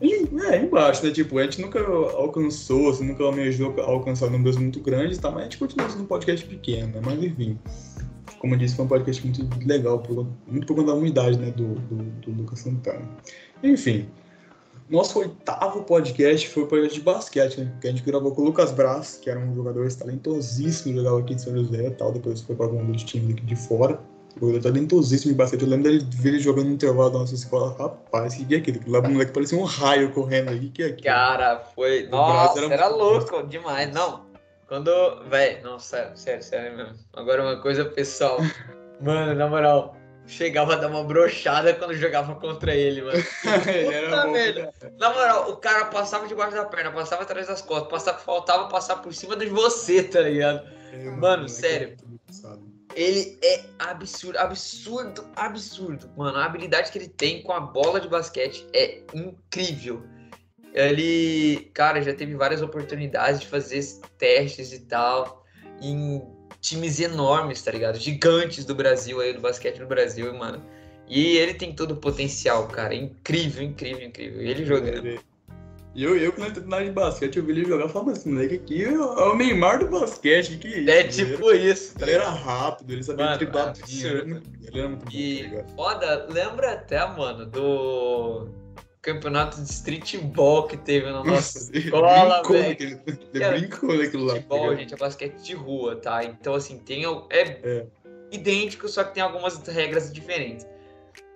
[0.00, 1.12] E, é, embaixo, né?
[1.12, 5.30] Tipo, a gente nunca alcançou, assim, nunca almejou alcançar números muito grandes, tá?
[5.30, 7.00] Mas a gente continua sendo um podcast pequeno, né?
[7.04, 7.58] Mas enfim
[8.44, 11.50] como eu disse, foi um podcast muito legal, por, muito por conta da unidade né,
[11.50, 13.00] do, do, do, Lucas Santana.
[13.62, 14.06] Enfim,
[14.90, 18.44] nosso oitavo podcast foi o podcast de basquete, né, que a gente gravou com o
[18.44, 22.42] Lucas Braz, que era um jogador talentosíssimo, jogava aqui em São José e tal, depois
[22.42, 23.98] foi para algum dos times aqui de fora.
[24.38, 25.62] Jogador talentosíssimo de basquete.
[25.62, 27.74] Eu lembro dele ver ele jogando no intervalo da nossa escola.
[27.78, 28.80] Rapaz, o que é aquilo?
[28.88, 30.66] Lá o moleque parecia um raio correndo aí.
[30.66, 31.04] O que é aquilo?
[31.04, 32.08] Cara, foi.
[32.08, 33.94] O nossa, era, era louco demais.
[33.94, 34.22] Não,
[34.66, 34.90] quando.
[35.28, 36.98] Véi, não, sério, sério, sério mesmo.
[37.12, 38.38] Agora uma coisa pessoal.
[39.00, 39.96] Mano, na moral,
[40.26, 43.22] chegava a dar uma brochada quando jogava contra ele, mano.
[43.68, 44.72] ele era merda.
[44.98, 48.96] Na moral, o cara passava debaixo da perna, passava atrás das costas, passava, faltava passar
[48.96, 50.66] por cima de você, tá ligado?
[50.92, 51.96] É, mano, sério.
[52.94, 56.08] Ele é absurdo, absurdo, absurdo.
[56.16, 60.04] Mano, a habilidade que ele tem com a bola de basquete é incrível.
[60.74, 63.80] Ele, cara, já teve várias oportunidades de fazer
[64.18, 65.44] testes e tal
[65.80, 66.22] em
[66.60, 67.98] times enormes, tá ligado?
[67.98, 70.62] Gigantes do Brasil aí, do basquete do Brasil, mano.
[71.06, 72.94] E ele tem todo o potencial, cara.
[72.94, 74.40] Incrível, incrível, incrível.
[74.40, 75.20] Ele jogando.
[75.94, 78.32] E eu, eu quando eu na de basquete, eu vi ele jogar e falava assim,
[78.32, 80.90] moleque aqui é o Neymar do basquete, que isso?
[80.90, 81.94] É tipo ele isso.
[81.96, 85.48] Tá ele era rápido, ele sabia mano, driblar Ele era muito, ele era muito e
[85.48, 88.48] bom, tá foda, lembra até, mano, do
[89.04, 93.00] campeonato de streetball que teve na nossa escola, velho.
[93.32, 94.40] Brincou naquilo lá.
[94.40, 96.24] Tá gente, é basquete de rua, tá?
[96.24, 97.04] Então, assim, tem...
[97.30, 97.86] É, é.
[98.32, 100.66] idêntico, só que tem algumas regras diferentes.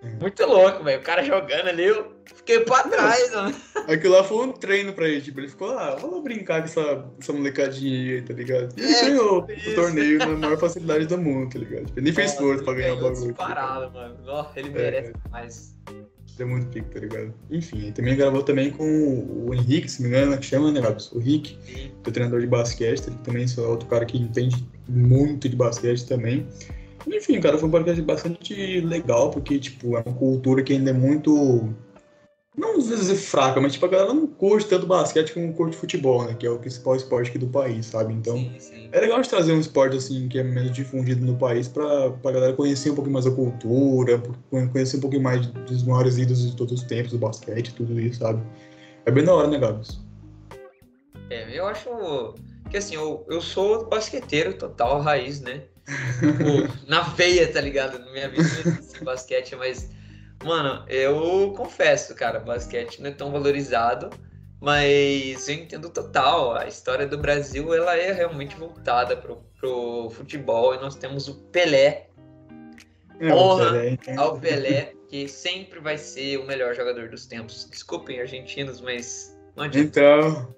[0.02, 0.08] É.
[0.18, 1.00] Muito louco, velho.
[1.00, 3.54] O cara jogando ali, eu fiquei pra trás, mano.
[3.86, 6.68] Aquilo lá foi um treino pra ele, tipo, ele ficou lá, ah, vamos brincar com
[6.68, 8.74] essa, essa molecadinha aí, tá ligado?
[8.80, 11.86] E é, ganhou o torneio na maior facilidade do mundo, tá ligado?
[11.86, 13.34] Tipo, ele nem fez esforço pra ganhar o bagulho.
[13.34, 14.16] Tá Parado, mano.
[14.24, 15.12] Nossa, ele merece
[15.90, 16.17] é.
[16.40, 17.34] É muito pico, tá ligado?
[17.50, 21.10] Enfim, também gravou também com o Henrique, se não me engano, que chama, né, Gabs?
[21.12, 21.56] O Rick,
[22.02, 26.06] que é treinador de basquete, ele também é outro cara que entende muito de basquete
[26.06, 26.46] também.
[27.06, 30.92] Enfim, cara, foi um podcast bastante legal, porque, tipo, é uma cultura que ainda é
[30.92, 31.72] muito
[32.58, 36.24] não às vezes fraca, mas tipo, a galera não curte tanto basquete como curte futebol,
[36.24, 36.34] né?
[36.34, 38.12] Que é o principal esporte aqui do país, sabe?
[38.12, 38.88] Então, sim, sim.
[38.90, 42.32] é legal de trazer um esporte assim que é menos difundido no país pra, pra
[42.32, 46.56] galera conhecer um pouquinho mais a cultura, conhecer um pouquinho mais dos maiores ídolos de
[46.56, 48.42] todos os tempos do basquete, tudo isso, sabe?
[49.06, 50.00] É bem da hora, né, Gabs?
[51.30, 52.34] É, eu acho
[52.70, 55.62] que assim, eu, eu sou basqueteiro total, raiz, né?
[56.20, 57.98] tipo, na veia, tá ligado?
[57.98, 58.44] Na minha vida
[59.02, 59.90] basquete, mas
[60.44, 64.10] Mano, eu confesso, cara, basquete não é tão valorizado,
[64.60, 66.56] mas eu entendo total.
[66.56, 71.34] A história do Brasil, ela é realmente voltada pro, pro futebol e nós temos o
[71.50, 72.08] Pelé.
[73.20, 77.68] É, Honra Pelé, ao Pelé, que sempre vai ser o melhor jogador dos tempos.
[77.68, 80.00] Desculpem, argentinos, mas não adianta.
[80.00, 80.54] Então.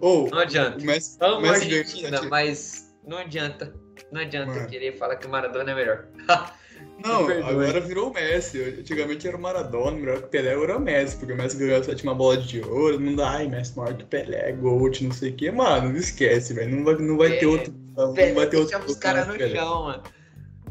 [0.00, 0.78] Oh, não adianta.
[0.82, 3.74] Mas, Amo Argentina, mas não adianta.
[4.10, 4.66] Não adianta Mano.
[4.66, 6.08] querer falar que o Maradona é melhor.
[7.02, 8.62] Não, agora virou o Messi.
[8.78, 11.80] Antigamente era o Maradona, melhor que o Pelé era o Messi, porque o Messi ganhou
[11.80, 15.30] a sétima bola de ouro, não dá, ai, Messi maior que Pelé, Gold, não sei
[15.30, 15.50] o quê.
[15.50, 16.76] Mano, não esquece, velho.
[16.76, 17.74] Não vai, não vai é, ter outro.
[17.96, 18.78] Não Pelé vai ter outro.
[18.84, 19.56] os caras no Pelé.
[19.56, 20.02] chão, mano.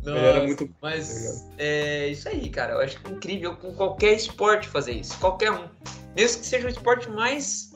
[0.04, 2.74] Nossa, era muito mas tá é isso aí, cara.
[2.74, 5.18] Eu acho incrível com qualquer esporte fazer isso.
[5.20, 5.68] Qualquer um.
[6.16, 7.74] Mesmo que seja o esporte mais,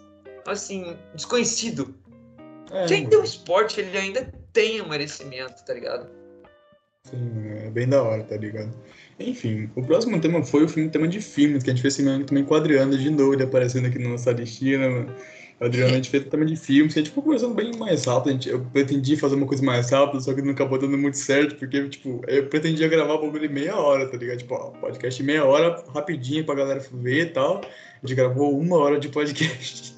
[0.47, 1.93] assim, desconhecido.
[2.71, 6.07] É, Quem tem o esporte, ele ainda tem o merecimento, tá ligado?
[7.03, 8.71] Sim, é bem da hora, tá ligado?
[9.19, 12.23] Enfim, o próximo tema foi o filme, tema de filmes, que a gente fez semana
[12.23, 15.13] também com o Adriano de novo, ele aparecendo aqui na nossa listinha, mano.
[15.59, 18.29] Adriano, a gente fez tema de filmes, que a gente ficou conversando bem mais rápido.
[18.29, 21.17] A gente, eu pretendi fazer uma coisa mais rápida, só que não acabou dando muito
[21.17, 24.39] certo, porque, tipo, eu pretendia gravar o bagulho meia hora, tá ligado?
[24.39, 27.61] Tipo, ó, podcast meia hora, rapidinho pra galera ver e tal.
[27.61, 29.95] A gente gravou uma hora de podcast.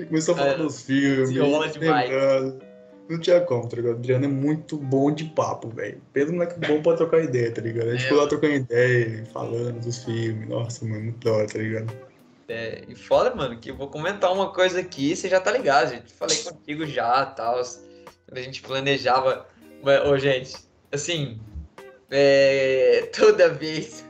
[0.00, 1.30] e começou a falar é, dos filmes.
[1.78, 2.71] Demais.
[3.08, 3.94] Não tinha como, tá ligado?
[3.94, 6.00] O Adriano é muito bom de papo, velho.
[6.12, 7.88] Pedro é bom pra trocar ideia, tá ligado?
[7.88, 10.48] A gente é, ficou lá trocando ideia, falando dos filmes.
[10.48, 11.92] Nossa, mano, muito da hora, tá ligado?
[12.48, 15.90] É, e fora, mano, que eu vou comentar uma coisa aqui, você já tá ligado,
[15.90, 16.12] gente.
[16.12, 17.60] Falei contigo já, tal.
[18.30, 19.46] A gente planejava.
[20.06, 20.56] Ô, gente,
[20.90, 21.40] assim,
[22.10, 24.04] é, toda vez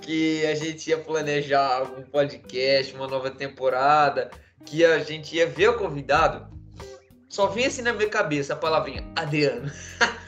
[0.00, 4.30] que a gente ia planejar algum podcast, uma nova temporada,
[4.64, 6.53] que a gente ia ver o convidado,
[7.34, 9.70] só vinha assim na minha cabeça a palavrinha Adriano.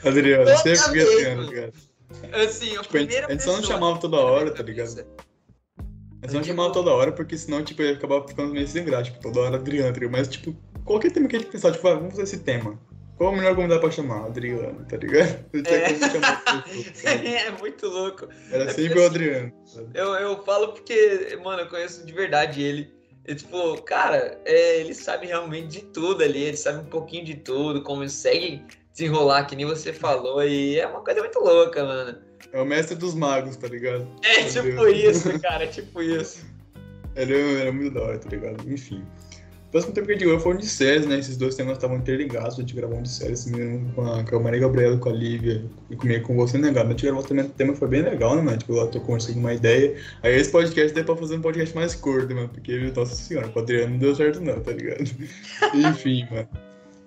[0.03, 1.73] Adriano, sempre Adriano, cara.
[2.43, 5.05] Assim, a tipo, primeira a gente, só não chamava toda hora, tá ligado?
[6.21, 9.05] A gente não chamava toda hora, porque senão, tipo, ia acabar ficando meio sem graça,
[9.05, 10.07] tipo, toda hora Adriano, tá?
[10.09, 12.77] Mas, tipo, qualquer tema que a gente pensar, tipo, ah, vamos fazer esse tema.
[13.15, 14.25] Qual o melhor convidado pra chamar?
[14.25, 15.45] Adriano, tá ligado?
[15.63, 15.95] Tinha é.
[15.95, 18.27] chamar tá É muito louco.
[18.51, 19.53] Era é sempre o assim, Adriano.
[19.93, 22.96] Eu, eu falo porque, mano, eu conheço de verdade ele.
[23.27, 27.35] E, tipo, cara, é, ele sabe realmente de tudo ali, ele sabe um pouquinho de
[27.35, 28.63] tudo, como consegue
[28.93, 32.17] desenrolar, que nem você falou, e é uma coisa muito louca, mano.
[32.53, 34.07] É o mestre dos magos, tá ligado?
[34.23, 35.17] É Meu tipo Deus.
[35.17, 36.45] isso, cara, é tipo isso.
[37.15, 38.71] Ele era muito da hora, tá ligado?
[38.71, 39.03] Enfim.
[39.67, 41.19] O próximo tempo que gente gravou foram de séries, né?
[41.19, 43.51] Esses dois temas estavam interligados, a gente gravou um de séries
[43.93, 46.85] com a, com a Maria Gabriela, com a Lívia e comigo, com você, né, A
[46.85, 48.57] gente gravou também o tema foi bem legal, né, mano?
[48.57, 49.97] Tipo, eu tô conversando uma ideia.
[50.23, 53.59] Aí esse podcast deu pra fazer um podcast mais curto, mano, porque, nossa senhora, com
[53.59, 55.03] o Adriano não deu certo não, tá ligado?
[55.75, 56.47] Enfim, mano.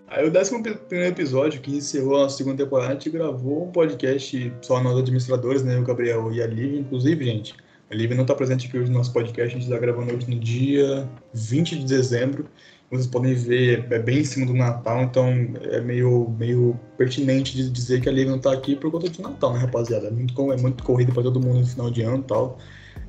[0.08, 4.52] Aí o décimo primeiro episódio, que encerrou a segunda temporada, a gente gravou um podcast
[4.60, 5.78] só nós administradores, né?
[5.78, 7.54] O Gabriel e a Lívia, inclusive, gente.
[7.90, 10.30] A Lívia não está presente aqui hoje no nosso podcast, a gente está gravando hoje
[10.30, 12.46] no dia 20 de dezembro.
[12.88, 15.26] Vocês podem ver, é bem em cima do Natal, então
[15.72, 19.22] é meio, meio pertinente de dizer que a Lívia não está aqui por conta do
[19.22, 20.06] Natal, né, rapaziada?
[20.06, 22.58] É muito, é muito corrida para todo mundo no final de ano e tal.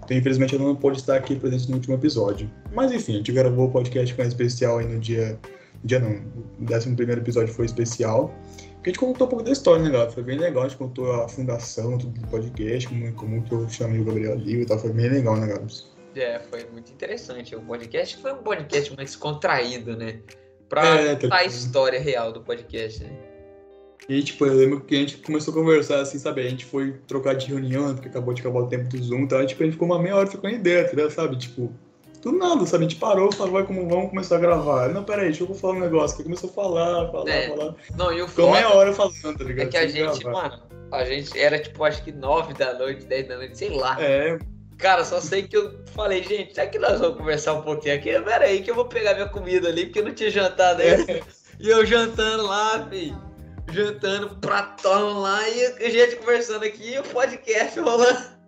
[0.04, 2.50] Então, infelizmente, ela não pôde estar aqui presente no último episódio.
[2.74, 5.40] Mas, enfim, a gente gravou o podcast com especial aí no dia
[5.84, 6.12] dia não,
[6.60, 8.34] o décimo primeiro episódio foi especial.
[8.82, 10.10] Porque a gente contou um pouco da história, né, galera?
[10.10, 13.70] Foi bem legal, a gente contou a fundação tudo do podcast, como, como que eu
[13.70, 15.68] chamei o Gabriel ali e tal, foi bem legal, né, galera?
[16.16, 17.56] É, foi muito interessante.
[17.56, 20.20] O podcast foi um podcast mais contraído, né?
[20.68, 21.36] Pra é, contar tá...
[21.38, 23.12] a história real do podcast, né?
[24.10, 26.42] E, tipo, eu lembro que a gente começou a conversar, assim, sabe?
[26.42, 29.46] A gente foi trocar de reunião, porque acabou de acabar o tempo do Zoom, então,
[29.46, 31.38] tipo, a gente ficou uma meia hora trocando ideia, tá sabe?
[31.38, 31.72] Tipo,
[32.22, 32.86] do nada, sabe?
[32.86, 34.90] A gente parou, falou, vai, como vamos começar a gravar.
[34.90, 36.18] Não, peraí, deixa eu falar um negócio.
[36.18, 37.50] Que começou a falar, falar, é.
[37.50, 37.76] falar.
[37.96, 39.68] Não, e o Ficou meia hora falando, tá ligado?
[39.68, 40.50] É que a gente, gravar.
[40.50, 43.98] mano, a gente era tipo, acho que nove da noite, dez da noite, sei lá.
[44.00, 44.38] É.
[44.78, 48.20] Cara, só sei que eu falei, gente, será que nós vamos conversar um pouquinho aqui?
[48.20, 51.12] Pera aí, que eu vou pegar minha comida ali, porque eu não tinha jantado ainda.
[51.12, 51.22] É.
[51.60, 53.22] E eu jantando lá, filho.
[53.72, 58.41] Jantando, pratão lá, e a gente conversando aqui, e o podcast rolando.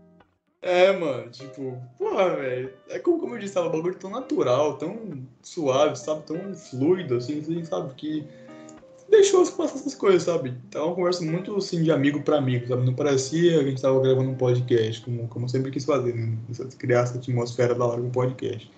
[0.64, 2.72] É, mano, tipo, porra, velho.
[2.90, 4.98] É como, como eu disse, tava um bagulho tão natural, tão
[5.42, 6.24] suave, sabe?
[6.24, 7.94] Tão fluido, assim, assim sabe?
[7.96, 8.26] Que
[9.10, 10.54] deixou passar essas coisas, sabe?
[10.72, 12.86] Tava uma conversa muito, assim, de amigo pra amigo, sabe?
[12.86, 16.16] Não parecia que a gente tava gravando um podcast, como, como eu sempre quis fazer,
[16.16, 16.38] né?
[16.78, 18.72] Criar essa atmosfera da hora do podcast.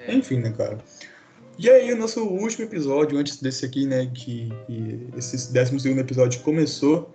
[0.00, 0.12] É.
[0.12, 0.78] Enfim, né, cara?
[1.56, 6.40] E aí, o nosso último episódio, antes desse aqui, né, que, que esse 12 episódio
[6.40, 7.12] começou,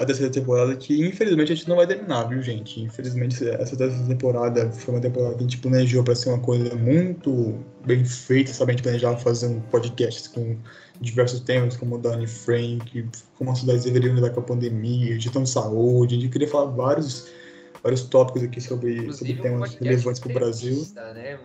[0.00, 2.80] a terceira temporada, que infelizmente a gente não vai terminar, viu, gente?
[2.80, 6.74] Infelizmente, essa terceira temporada foi uma temporada que a gente planejou para ser uma coisa
[6.74, 8.70] muito bem feita, sabe?
[8.70, 10.56] A gente planejava fazer um podcast com
[11.02, 15.50] diversos temas, como Danny Frank, como as cidades deveriam lidar com a pandemia, gestão de
[15.50, 17.28] saúde, a gente queria falar vários
[17.82, 20.86] vários tópicos aqui sobre, sobre temas relevantes para o Brasil.
[21.14, 21.38] Né,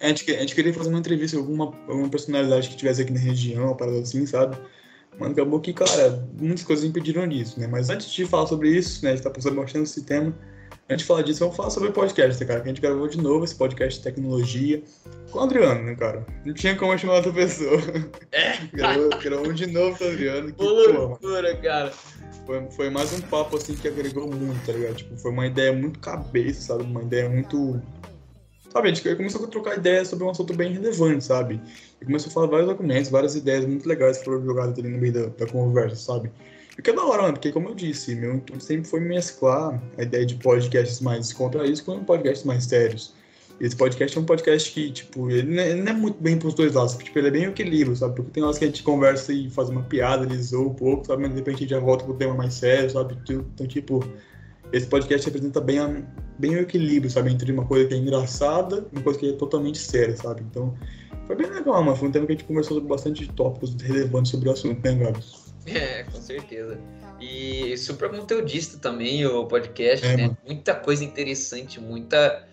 [0.00, 3.12] a, gente, a gente queria fazer uma entrevista com alguma, alguma personalidade que estivesse aqui
[3.12, 4.56] na região, uma parada assim, sabe?
[5.18, 7.66] Mano, acabou que, cara, muitas coisas impediram isso, né?
[7.66, 10.34] Mas antes de falar sobre isso, né, a gente tá passando bastante esse tema,
[10.88, 12.60] antes de falar disso, vamos falar sobre o podcast, né, cara?
[12.60, 14.82] Que a gente gravou de novo esse podcast de tecnologia
[15.30, 16.26] com o Adriano, né, cara?
[16.44, 17.78] Não tinha como chamar outra pessoa.
[18.32, 18.56] É.
[18.72, 20.52] gravou, gravou de novo com o Adriano.
[20.52, 21.92] Que, loucura, cara.
[22.46, 24.96] Foi, foi mais um papo, assim, que agregou muito, tá ligado?
[24.96, 26.82] Tipo, foi uma ideia muito cabeça, sabe?
[26.82, 27.80] Uma ideia muito
[28.72, 31.60] Sabe, a gente começou a trocar ideias sobre um assunto bem relevante, sabe?
[32.00, 34.96] E começou a falar vários documentos, várias ideias muito legais que foram jogadas ali no
[34.96, 36.32] meio da, da conversa, sabe?
[36.78, 39.78] E que é da hora, mano, porque como eu disse, meu intuito sempre foi mesclar
[39.98, 43.12] a ideia de podcasts mais contraídos com podcasts mais sérios.
[43.60, 46.72] Esse podcast é um podcast que, tipo, é, ele não é muito bem pros dois
[46.72, 46.94] lados.
[46.96, 48.16] Tipo, ele é bem equilíbrio, sabe?
[48.16, 51.06] Porque tem horas que a gente conversa e faz uma piada, ele zoa um pouco,
[51.06, 51.20] sabe?
[51.20, 53.18] Mas de repente a gente já volta pro tema mais sério, sabe?
[53.28, 54.02] Então, tipo,
[54.72, 56.02] esse podcast representa bem, a,
[56.38, 57.30] bem o equilíbrio, sabe?
[57.32, 60.42] Entre uma coisa que é engraçada e uma coisa que é totalmente séria, sabe?
[60.50, 60.74] Então,
[61.26, 61.96] foi bem legal, mano.
[61.96, 64.94] Foi um tema que a gente conversou sobre bastante tópicos relevantes sobre o assunto, né,
[64.94, 65.52] Gabs?
[65.66, 66.78] É, com certeza.
[67.20, 70.22] E super conteudista também o podcast, É, né?
[70.24, 70.38] mano.
[70.44, 72.44] Muita coisa interessante, muita,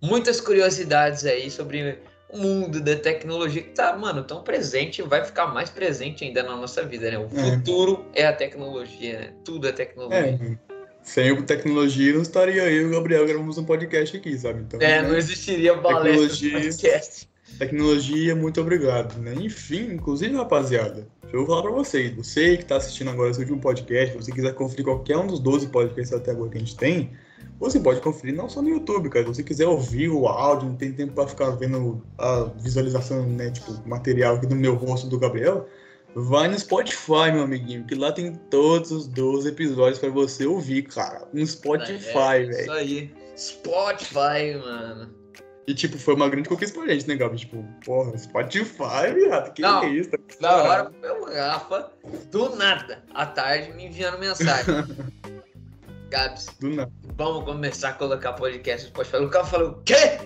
[0.00, 1.98] muitas curiosidades aí sobre
[2.32, 6.42] o mundo da tecnologia que tá, mano, tão presente e vai ficar mais presente ainda
[6.42, 7.18] na nossa vida, né?
[7.18, 7.56] O É.
[7.56, 9.32] futuro é a tecnologia, né?
[9.44, 10.38] Tudo é tecnologia.
[10.68, 10.71] É.
[11.02, 14.60] Sem o tecnologia, não estaria eu e o Gabriel gravamos um podcast aqui, sabe?
[14.60, 15.08] Então, É, né?
[15.08, 17.28] não existiria balestra no podcast.
[17.58, 19.34] Tecnologia, muito obrigado, né?
[19.34, 23.60] Enfim, inclusive, rapaziada, eu vou falar pra vocês, você que tá assistindo agora esse último
[23.60, 26.76] podcast, se você quiser conferir qualquer um dos 12 podcasts até agora que a gente
[26.76, 27.10] tem,
[27.58, 30.76] você pode conferir não só no YouTube, cara, se você quiser ouvir o áudio, não
[30.76, 35.18] tem tempo pra ficar vendo a visualização, né, tipo, material aqui do meu rosto do
[35.18, 35.68] Gabriel,
[36.14, 40.82] vai no Spotify, meu amiguinho, que lá tem todos os 12 episódios pra você ouvir,
[40.82, 42.60] cara, no Spotify, É, velho.
[42.60, 43.14] Isso aí.
[43.36, 45.22] Spotify, mano.
[45.66, 47.36] E, tipo, foi uma grande conquista pra gente, né, Gabi?
[47.38, 50.10] Tipo, porra, Spotify, viado, que Não, é isso?
[50.40, 51.92] Da hora, meu Rafa,
[52.30, 54.74] do nada, à tarde, me enviando mensagem.
[56.10, 56.92] Gabs, Do nada.
[57.16, 59.16] vamos começar a colocar podcast no Spotify.
[59.24, 60.18] O cara falou, o quê?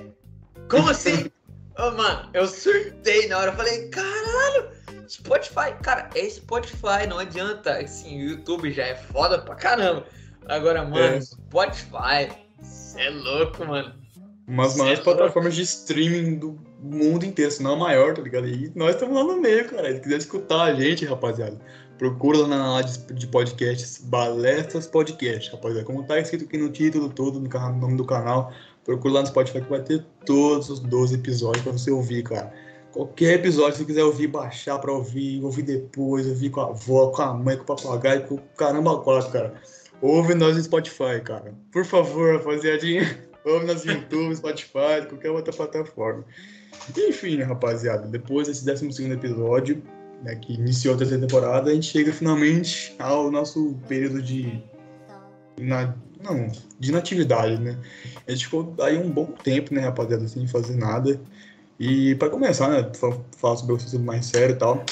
[0.68, 1.30] Como assim?
[1.78, 3.50] Ô, mano, eu surtei na hora.
[3.52, 4.70] Eu falei, caralho,
[5.08, 5.74] Spotify.
[5.82, 7.78] Cara, é Spotify, não adianta.
[7.78, 10.04] Assim, o YouTube já é foda pra caramba.
[10.48, 11.20] Agora, mano, É.
[11.20, 12.28] Spotify,
[12.62, 13.92] cê é louco, mano.
[14.46, 15.16] Uma das maiores Certo.
[15.16, 18.46] plataformas de streaming do mundo inteiro, se não a maior, tá ligado?
[18.48, 19.92] E nós estamos lá no meio, cara.
[19.92, 21.58] Se quiser escutar a gente, rapaziada,
[21.98, 25.84] procura lá na área de- podcasts, Balestras Podcast, rapaziada.
[25.84, 27.48] Como tá escrito aqui no título todo, no
[27.80, 28.52] nome do canal,
[28.84, 32.52] procura lá no Spotify que vai ter todos os 12 episódios pra você ouvir, cara.
[32.96, 37.20] Qualquer episódio, se quiser ouvir, baixar pra ouvir, ouvir depois, ouvir com a avó, com
[37.20, 39.52] a mãe, com o papagaio, com o caramba quatro, cara.
[40.00, 41.54] Ouve nós no Spotify, cara.
[41.70, 43.22] Por favor, rapaziadinha.
[43.44, 46.24] Ouve nós no YouTube, Spotify, qualquer outra plataforma.
[46.96, 49.82] Enfim, né, rapaziada, depois desse 12 episódio,
[50.22, 54.64] né, que iniciou a terceira temporada, a gente chega finalmente ao nosso período de.
[55.60, 57.78] Na, não, de inatividade, né?
[58.26, 61.20] A gente ficou aí um bom tempo, né, rapaziada, sem fazer nada.
[61.78, 64.84] E pra começar, né, fa- falar sobre o assunto mais sério e tal.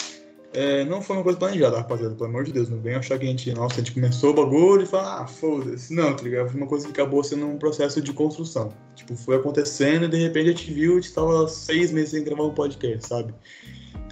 [0.56, 2.70] É, não foi uma coisa planejada, rapaziada, pelo amor de Deus.
[2.70, 5.26] Não vem achar que a gente, nossa, a gente começou o bagulho e fala, ah,
[5.26, 5.92] foda-se.
[5.92, 6.48] Não, tá ligado?
[6.48, 8.72] Foi uma coisa que acabou sendo um processo de construção.
[8.94, 12.22] Tipo, foi acontecendo e de repente a gente viu, a gente tava seis meses sem
[12.22, 13.34] gravar um podcast, sabe?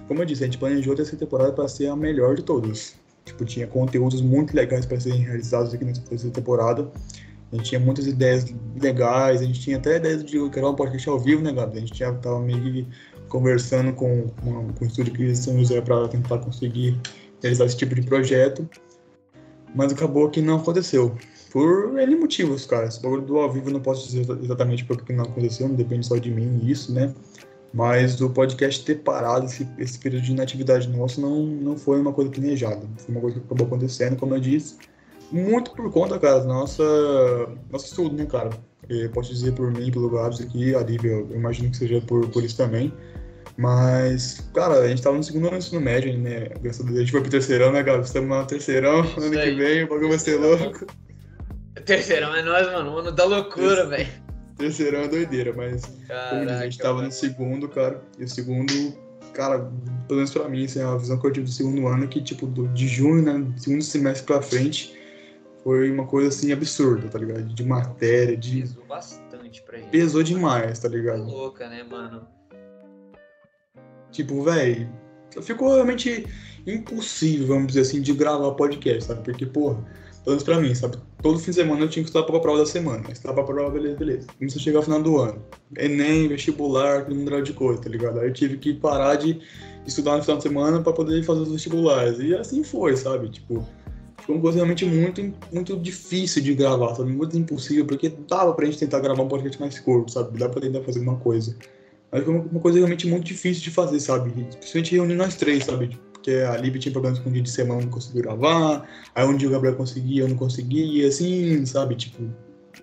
[0.05, 2.95] Como eu disse, a gente planejou essa temporada para ser a melhor de todas.
[3.23, 6.91] Tipo, tinha conteúdos muito legais para serem realizados aqui nessa terceira temporada.
[7.53, 8.47] A gente tinha muitas ideias
[8.81, 11.77] legais, a gente tinha até ideias de gravar um podcast ao vivo, né, Gabi?
[11.77, 12.87] A gente já tava meio que
[13.29, 16.99] conversando com, com, com o estúdio de São José para tentar conseguir
[17.43, 18.67] realizar esse tipo de projeto.
[19.75, 21.15] Mas acabou que não aconteceu.
[21.51, 22.87] Por N motivos, cara.
[22.87, 26.07] Esse bagulho do ao vivo não posso dizer exatamente por que não aconteceu, não depende
[26.07, 27.13] só de mim isso, né?
[27.71, 32.13] Mas o podcast ter parado esse, esse período de inatividade nosso não, não foi uma
[32.13, 32.81] coisa planejada.
[32.97, 34.75] Foi uma coisa que acabou acontecendo, como eu disse.
[35.33, 36.83] Muito por conta, cara, nossa,
[37.71, 38.51] nosso estudo, né, cara?
[38.87, 42.27] Eu posso dizer por mim, pelo Gabs aqui, a Lívia, eu imagino que seja por,
[42.29, 42.93] por isso também.
[43.57, 46.49] Mas, cara, a gente tava no segundo ano do ensino médio, né?
[46.61, 48.07] Graças a Deus, a gente foi pro terceirão, né, Gabs?
[48.07, 49.55] Estamos no terceirão, ano que aí.
[49.55, 50.85] vem, o bagulho vai ser louco.
[51.85, 52.93] Terceirão é nós, mano.
[52.93, 54.07] O ano da loucura, velho.
[54.57, 57.07] Terceirão é doideira, mas como eu disse, a gente Caraca, tava mano.
[57.07, 58.01] no segundo, cara.
[58.19, 58.73] E o segundo,
[59.33, 59.59] cara,
[60.07, 62.21] pelo menos pra mim, assim, a visão que eu tive do segundo ano é que,
[62.21, 64.93] tipo, do- de junho, né, do segundo semestre pra frente,
[65.63, 67.43] foi uma coisa, assim, absurda, tá ligado?
[67.43, 68.61] De matéria, de...
[68.61, 69.89] Pesou bastante pra gente.
[69.89, 71.23] Pesou demais, tá Tá ligado?
[71.23, 72.27] louca, né, mano?
[74.11, 74.89] Tipo, velho,
[75.41, 76.25] ficou realmente
[76.67, 79.23] impossível, vamos dizer assim, de gravar podcast, sabe?
[79.23, 79.75] Porque, porra,
[80.23, 80.97] pelo menos pra mim, sabe?
[81.21, 83.03] Todo fim de semana eu tinha que estudar pra prova da semana.
[83.11, 84.27] Estudar pra prova, beleza, beleza.
[84.37, 85.41] Começou a chegar ao final do ano.
[85.77, 88.19] Enem, vestibular, aquele mundial de coisa, tá ligado?
[88.19, 89.41] Aí eu tive que parar de
[89.87, 92.19] estudar no final de semana pra poder fazer os vestibulares.
[92.19, 93.29] E assim foi, sabe?
[93.29, 93.67] Tipo,
[94.19, 97.11] ficou uma coisa realmente muito, muito difícil de gravar, sabe?
[97.11, 100.37] Muito impossível, porque dava pra gente tentar gravar um podcast mais curto, sabe?
[100.37, 101.55] Dá pra tentar fazer uma coisa.
[102.11, 104.31] Mas foi uma coisa realmente muito difícil de fazer, sabe?
[104.31, 105.99] Principalmente reunir nós três, sabe?
[106.13, 108.87] Porque a Lívia tinha problemas com o dia de semana, não conseguiu gravar.
[109.13, 111.95] Aí um dia o Gabriel conseguia, eu não conseguia, assim, sabe?
[111.95, 112.23] Tipo,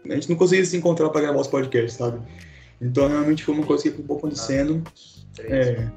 [0.04, 2.20] a gente não conseguia se encontrar pra gravar os podcasts, sabe?
[2.80, 4.82] Então realmente foi uma coisa que acabou acontecendo.
[5.34, 5.50] Três.
[5.50, 5.90] É.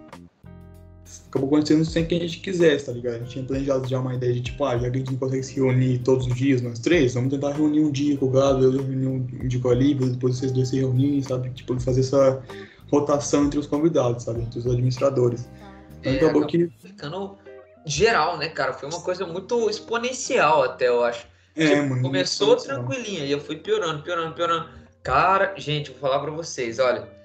[1.28, 3.16] acabou acontecendo sem que a gente quisesse, tá ligado?
[3.16, 5.20] A gente tinha planejado já uma ideia de tipo, ah, já que a gente não
[5.20, 8.30] consegue se reunir todos os dias, nós três, vamos tentar reunir um dia com o
[8.30, 11.50] Gabo, eu reunir um dia com a Lívia, depois vocês dois se reunirem, sabe?
[11.52, 12.44] Tipo, fazer essa
[12.92, 14.42] rotação entre os convidados, sabe?
[14.42, 15.50] Entre os administradores.
[16.00, 16.70] Então, é, acabou que.
[16.80, 17.38] Ficando
[17.86, 18.74] geral, né, cara?
[18.74, 21.28] Foi uma coisa muito exponencial até, eu acho.
[21.56, 22.02] É, tipo, mano.
[22.02, 24.70] Começou tranquilinha e eu fui piorando, piorando, piorando.
[25.02, 27.23] Cara, gente, vou falar pra vocês, olha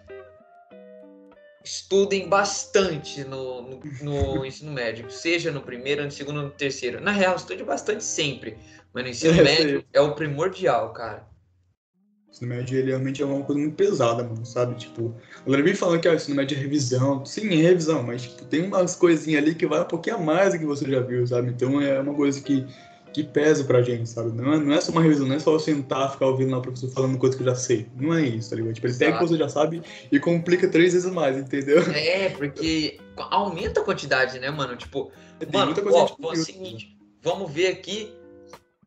[1.69, 7.01] estudem bastante no, no, no ensino médio, seja no primeiro, no segundo, no terceiro.
[7.01, 8.57] Na real, estude bastante sempre,
[8.93, 11.29] mas no ensino é, médio é o primordial, cara.
[12.27, 14.77] O ensino médio ele realmente é uma coisa muito pesada, mano, sabe?
[14.77, 15.15] Tipo,
[15.47, 17.25] a galera falando que ah, o ensino médio é revisão.
[17.27, 20.55] Sim, é revisão, mas tipo, tem umas coisinhas ali que vai um pouquinho a mais
[20.55, 21.51] do que você já viu, sabe?
[21.51, 22.67] Então é uma coisa que
[23.19, 24.31] que pesa pra gente, sabe?
[24.31, 26.59] Não é, não é só uma revisão, não é só eu sentar, ficar ouvindo lá
[26.59, 27.89] o professor falando coisa que eu já sei.
[27.97, 28.75] Não é isso, tá ligado?
[28.75, 31.83] Tipo, ele pega o que você já sabe e complica três vezes mais, entendeu?
[31.93, 34.77] É, porque aumenta a quantidade, né, mano?
[34.77, 38.15] Tipo, é, Tem mano, ó, ó, é o seguinte, vamos ver aqui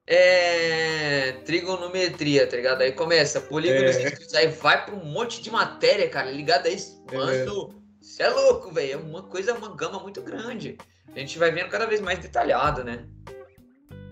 [0.08, 2.82] é, trigonometria, tá ligado?
[2.84, 4.38] Aí começa, polígonos é.
[4.38, 7.04] aí vai pra um monte de matéria, cara, ligado a isso.
[7.14, 8.28] Mano, você é.
[8.28, 8.94] é louco, velho.
[8.94, 10.78] É uma coisa, uma gama muito grande.
[11.14, 13.06] A gente vai vendo cada vez mais detalhado, né?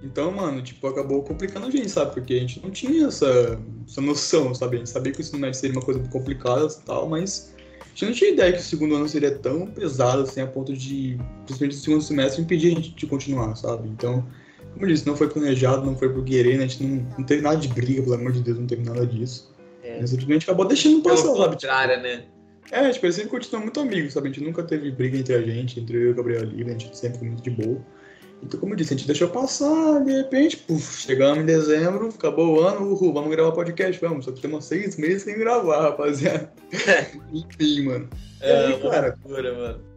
[0.01, 2.13] Então, mano, tipo, acabou complicando a gente, sabe?
[2.13, 4.77] Porque a gente não tinha essa, essa noção, sabe?
[4.77, 7.89] A gente sabia que o ensino médio seria uma coisa complicada e tal, mas a
[7.89, 11.17] gente não tinha ideia que o segundo ano seria tão pesado, assim, a ponto de,
[11.45, 13.89] principalmente o segundo semestre, impedir a gente de continuar, sabe?
[13.89, 14.25] Então,
[14.73, 16.63] como eu disse, não foi planejado, não foi por querer, né?
[16.63, 19.05] A gente não, não teve nada de briga, pelo amor de Deus, não teve nada
[19.05, 19.53] disso.
[19.83, 20.05] É.
[20.05, 21.53] Simplesmente acabou deixando passar, Pelo sabe?
[21.55, 22.23] Contrário, né?
[22.71, 24.29] É, tipo, a gente sempre continuou muito amigo, sabe?
[24.29, 26.69] A gente nunca teve briga entre a gente, entre eu e o Gabriel ali, a
[26.69, 27.81] gente sempre foi muito de boa.
[28.41, 32.57] Então, como eu disse, a gente deixou passar, de repente, puf, chegamos em dezembro, acabou
[32.57, 34.25] o ano, uhul, vamos gravar podcast, vamos.
[34.25, 36.51] Só que temos seis meses sem gravar, rapaziada.
[37.33, 38.09] Enfim, mano.
[38.39, 39.17] É, e aí, cara.
[39.23, 39.89] Loucura, mano.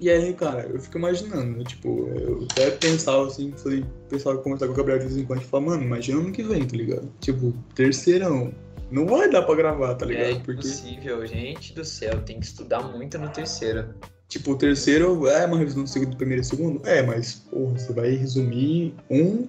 [0.00, 4.66] E aí, cara, eu fico imaginando, né, tipo, eu até pensava assim, falei, pensava conversar
[4.66, 6.74] com o Gabriel de vez em quando e falar, mano, imagina ano que vem, tá
[6.74, 7.12] ligado?
[7.20, 8.50] Tipo, terceirão.
[8.90, 10.24] Não vai dar pra gravar, tá ligado?
[10.24, 11.34] É impossível, Porque...
[11.34, 13.94] gente do céu, tem que estudar muito no terceiro.
[14.30, 16.88] Tipo, o terceiro é uma revisão do segundo, do primeiro e segundo?
[16.88, 19.48] É, mas, porra, você vai resumir um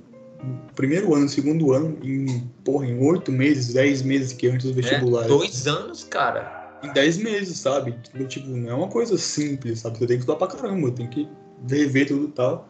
[0.76, 5.26] primeiro ano, segundo ano, em, porra, em oito meses, dez meses que antes do vestibular.
[5.26, 6.80] É, dois anos, cara.
[6.82, 7.94] Em dez meses, sabe?
[8.28, 10.00] Tipo, não é uma coisa simples, sabe?
[10.00, 11.30] Você tem que estudar pra caramba, tem que
[11.70, 12.68] rever tudo e tal.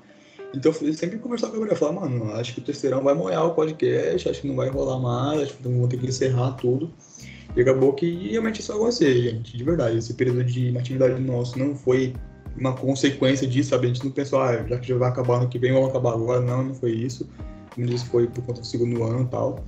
[0.54, 3.46] Então eu sempre conversar com a Gabriel, falar, mano, acho que o terceirão vai molhar
[3.46, 6.92] o podcast, acho que não vai rolar mais, acho que vão ter que encerrar tudo.
[7.56, 9.98] E acabou que realmente só você, gente, de verdade.
[9.98, 12.14] Esse período de inatividade nosso não foi
[12.58, 13.86] uma consequência disso, sabe?
[13.86, 16.14] A gente não pensou, ah, já que já vai acabar no que vem, vamos acabar
[16.14, 16.42] agora.
[16.42, 17.30] Não, não foi isso.
[17.74, 19.64] Como disse, foi por conta do segundo ano e tal.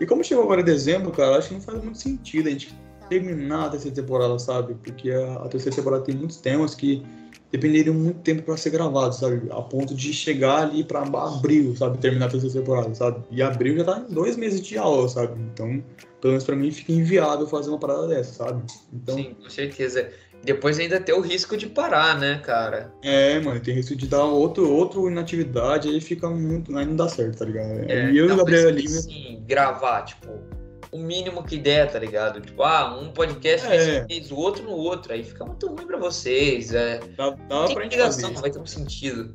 [0.00, 2.74] E como chegou agora em dezembro, cara, acho que não faz muito sentido a gente
[3.08, 4.74] terminar a terceira temporada, sabe?
[4.82, 7.04] Porque a terceira temporada tem muitos temas que
[7.52, 9.42] dependeriam muito tempo para ser gravados, sabe?
[9.50, 11.98] A ponto de chegar ali para abril, sabe?
[11.98, 13.22] Terminar a terceira temporada, sabe?
[13.30, 15.38] E abril já tá em dois meses de aula, sabe?
[15.52, 15.84] Então,
[16.20, 18.62] pelo menos para mim, fica inviável fazer uma parada dessa, sabe?
[18.92, 20.10] Então, Sim, com certeza.
[20.42, 22.92] Depois ainda tem o risco de parar, né, cara?
[23.02, 26.76] É, mano, tem risco de dar outro, outro inatividade, aí fica muito.
[26.76, 27.88] Aí não dá certo, tá ligado?
[27.88, 28.88] É, e eu e o Gabriel ali.
[28.88, 30.40] Sim, gravar, tipo,
[30.92, 32.40] o mínimo que der, tá ligado?
[32.40, 34.04] Tipo, ah, um podcast é.
[34.06, 35.12] mês, o outro no outro.
[35.12, 36.72] Aí fica muito ruim pra vocês.
[36.72, 37.00] É...
[37.16, 38.22] Dá, dá pra gente fazer.
[38.22, 39.34] Não vai ter um sentido.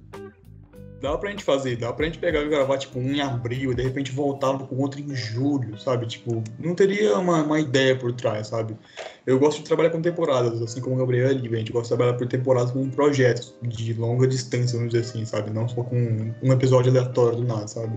[1.02, 3.76] Dá pra gente fazer, dá pra gente pegar e gravar, tipo, um em abril, e
[3.76, 6.08] de repente voltar com outro em julho, sabe?
[6.08, 8.76] Tipo, não teria uma, uma ideia por trás, sabe?
[9.24, 11.98] Eu gosto de trabalhar com temporadas, assim como o Gabriel ali, a gente gosta de
[11.98, 15.52] trabalhar por temporadas com projetos de longa distância, vamos dizer assim, sabe?
[15.52, 17.96] Não só com um episódio aleatório do nada, sabe?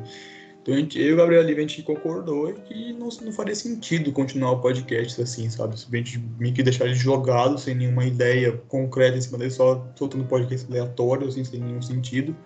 [0.62, 4.12] Então, gente, eu e o Gabriel ali, a gente concordou que não, não faria sentido
[4.12, 5.75] continuar o podcast assim, sabe?
[5.77, 10.25] Gente meio que deixar ele jogado, sem nenhuma ideia concreta em cima dele, só soltando
[10.25, 12.37] podcast aleatório, assim, sem nenhum sentido.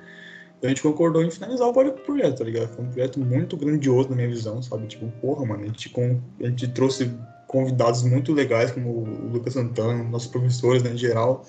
[0.59, 2.68] Então a gente concordou em finalizar o projeto, tá ligado?
[2.68, 4.87] Foi um projeto muito grandioso na minha visão, sabe?
[4.87, 5.92] Tipo, porra, mano, a gente,
[6.40, 7.10] a gente trouxe
[7.48, 11.44] convidados muito legais, como o Lucas Santana, nossos professores, né, em geral.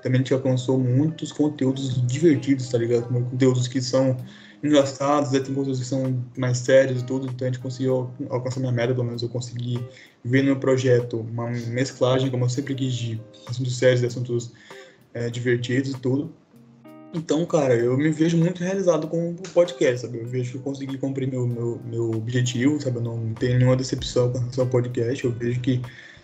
[0.00, 3.08] Também a gente alcançou muitos conteúdos divertidos, tá ligado?
[3.08, 4.16] Conteúdos que são
[4.64, 5.40] engraçados, né?
[5.40, 8.94] tem conteúdos que são mais sérios e tudo, então a gente conseguiu alcançar minha meta,
[8.94, 9.78] pelo menos eu consegui
[10.24, 14.52] ver no meu projeto uma mesclagem, como eu sempre quis, de assuntos sérios e assuntos
[15.12, 16.32] é, divertidos e tudo.
[17.12, 20.18] Então, cara, eu me vejo muito realizado com o podcast, sabe?
[20.18, 22.96] Eu vejo que eu consegui cumprir meu, meu, meu objetivo, sabe?
[22.96, 25.24] Eu não tenho nenhuma decepção com relação ao podcast.
[25.24, 25.80] Eu vejo que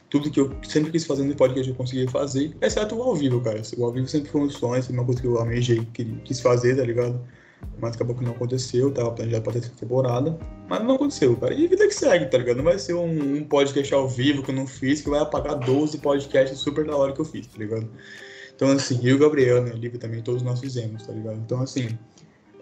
[0.09, 3.41] tudo que eu sempre quis fazer no podcast eu consegui fazer, exceto o ao vivo,
[3.41, 3.63] cara.
[3.77, 5.39] O ao vivo sempre foi um sonho, sempre uma coisa que eu
[5.93, 7.21] que quis fazer, tá ligado?
[7.81, 10.39] Mas acabou que não aconteceu, tava planejado pra terceira temporada,
[10.69, 11.55] mas não aconteceu, cara.
[11.55, 12.59] E vida que segue, tá ligado?
[12.59, 15.59] Não vai ser um, um podcast ao vivo que eu não fiz, que vai apagar
[15.59, 17.89] 12 podcasts super da hora que eu fiz, tá ligado?
[18.55, 21.39] Então, assim, eu e o Gabriel, né, Lívia também, todos nós fizemos, tá ligado?
[21.39, 21.99] Então, assim,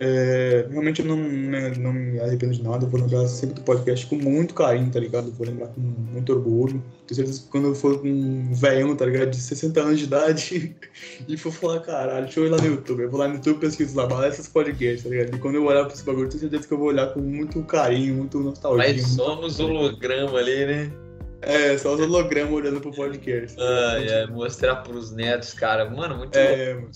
[0.00, 3.62] é, realmente eu não, né, não me arrependo de nada, eu vou lembrar sempre do
[3.62, 5.28] podcast com muito carinho, tá ligado?
[5.28, 6.82] Eu vou lembrar com muito orgulho.
[7.06, 9.30] Tenho certeza que quando eu for um velhão, tá ligado?
[9.30, 10.76] De 60 anos de idade
[11.26, 13.02] e for falar, caralho, deixa eu ir lá no YouTube.
[13.02, 15.34] Eu vou lá no YouTube pesquiso lá, balestas podcasts, tá ligado?
[15.34, 17.60] E quando eu olhar pra esse bagulho, tenho certeza que eu vou olhar com muito
[17.64, 18.92] carinho, muito nostalgia.
[18.92, 20.92] Mas somos holograma ali, né?
[21.40, 23.56] É, só os hologramas olhando pro podcast.
[23.60, 25.88] Ah, é, mostrar pros netos, cara.
[25.88, 26.88] Mano, muito é, louco.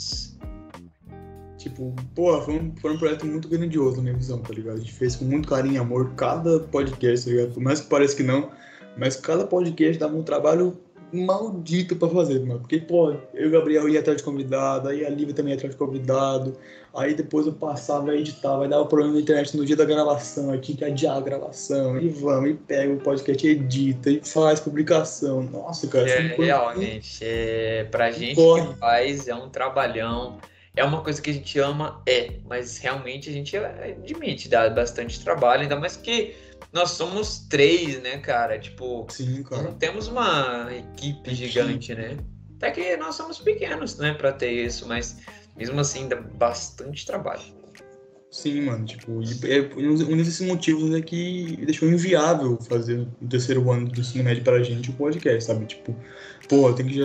[1.63, 4.77] Tipo, porra, foi um, foi um projeto muito grandioso na minha visão, tá ligado?
[4.77, 7.55] A gente fez com muito carinho e amor cada podcast, tá ligado?
[7.55, 8.51] Por mais que pareça que não,
[8.97, 10.77] mas cada podcast dava um trabalho
[11.13, 12.61] maldito pra fazer, mano.
[12.61, 15.57] Porque, pô, eu e o Gabriel ia atrás de convidado, aí a Lívia também ia
[15.57, 16.57] atrás de convidado,
[16.95, 20.59] aí depois eu passava, editava, aí dava problema na internet no dia da gravação, aí
[20.59, 25.43] tinha que adiar a gravação, e vamos, e pega o podcast, edita, e faz publicação.
[25.43, 26.09] Nossa, cara.
[26.09, 30.39] É, realmente, é, pra gente que faz, é um trabalhão
[30.75, 35.23] é uma coisa que a gente ama, é, mas realmente a gente admite, dá bastante
[35.23, 36.35] trabalho, ainda mais que
[36.73, 38.59] nós somos três, né, cara?
[38.59, 39.63] Tipo, Sim, cara.
[39.63, 42.17] não temos uma equipe gigante, né?
[42.57, 45.19] Até que nós somos pequenos, né, pra ter isso, mas
[45.57, 47.43] mesmo assim dá bastante trabalho.
[48.33, 53.87] Sim, mano, tipo, é, um desses motivos é que deixou inviável fazer o terceiro ano
[53.91, 55.67] do ensino médio pra gente o podcast, sabe?
[55.67, 55.95] Tipo,
[56.49, 56.99] pô, tem que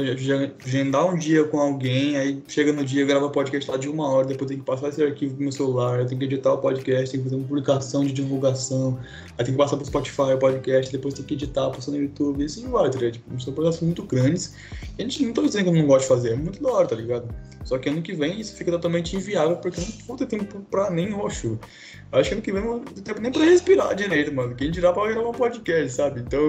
[0.66, 4.26] agendar um dia com alguém, aí chega no dia, grava podcast lá de uma hora,
[4.26, 7.20] depois tem que passar esse arquivo pro meu celular, tem que editar o podcast, tem
[7.20, 8.98] que fazer uma publicação de divulgação,
[9.38, 12.42] aí tem que passar pro Spotify o podcast, depois tem que editar, passar no YouTube,
[12.42, 13.12] e assim vai, tá ligado?
[13.12, 14.56] Tipo, são processos muito grandes,
[14.98, 16.72] e a gente não tô dizendo que eu não gosto de fazer, é muito da
[16.72, 17.28] hora, tá ligado?
[17.68, 20.62] Só que ano que vem isso fica totalmente inviável, porque eu não vou ter tempo
[20.72, 21.60] pra nem roxo.
[22.12, 24.56] Acho que ano que vem não tempo nem pra respirar direito, mano.
[24.56, 26.22] Quem dirá pra gravar um podcast, sabe?
[26.22, 26.48] Então,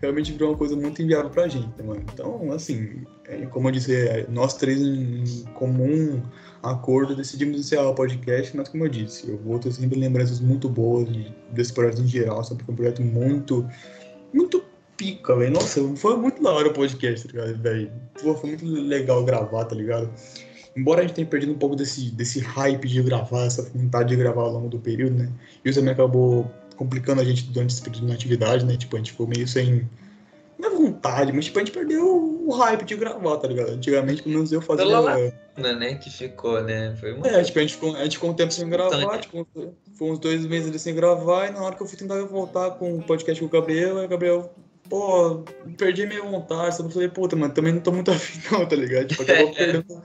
[0.00, 2.02] realmente virou uma coisa muito inviável pra gente, mano?
[2.12, 6.22] Então, assim, é, como eu disse, é, nós três em comum
[6.62, 10.68] acordo decidimos encerrar o podcast, mas como eu disse, eu vou ter sempre lembranças muito
[10.68, 11.08] boas
[11.50, 12.58] desse projeto em geral, sabe?
[12.58, 13.68] Porque é um projeto muito,
[14.32, 14.64] muito
[14.96, 15.52] pica, velho.
[15.52, 17.92] Nossa, foi muito da hora o podcast, tá ligado, velho?
[18.16, 20.10] Foi muito legal gravar, tá ligado?
[20.76, 24.16] Embora a gente tenha perdido um pouco desse, desse hype de gravar, essa vontade de
[24.16, 25.30] gravar ao longo do período, né?
[25.64, 28.76] Isso também acabou complicando a gente durante esse período de atividade, né?
[28.76, 29.88] Tipo, a gente ficou meio sem.
[30.58, 32.06] Não é vontade, mas tipo, a gente perdeu
[32.46, 33.70] o hype de gravar, tá ligado?
[33.70, 34.84] Antigamente, pelo menos eu fazia.
[34.84, 35.94] Pela lacuna, né?
[35.94, 36.94] Que ficou, né?
[37.00, 37.26] Foi uma...
[37.26, 39.46] É, tipo, a gente ficou, a gente ficou um tempo sem gravar, tipo,
[39.94, 42.72] foi uns dois meses ali sem gravar, e na hora que eu fui tentar voltar
[42.72, 44.54] com o podcast com o Gabriel, aí o Gabriel
[44.88, 45.44] pô,
[45.78, 46.88] perdi minha vontade, sabe?
[46.88, 49.06] Eu falei, puta, mano, também não tô muito afim não, tá ligado?
[49.08, 50.02] Tipo, acabou perdendo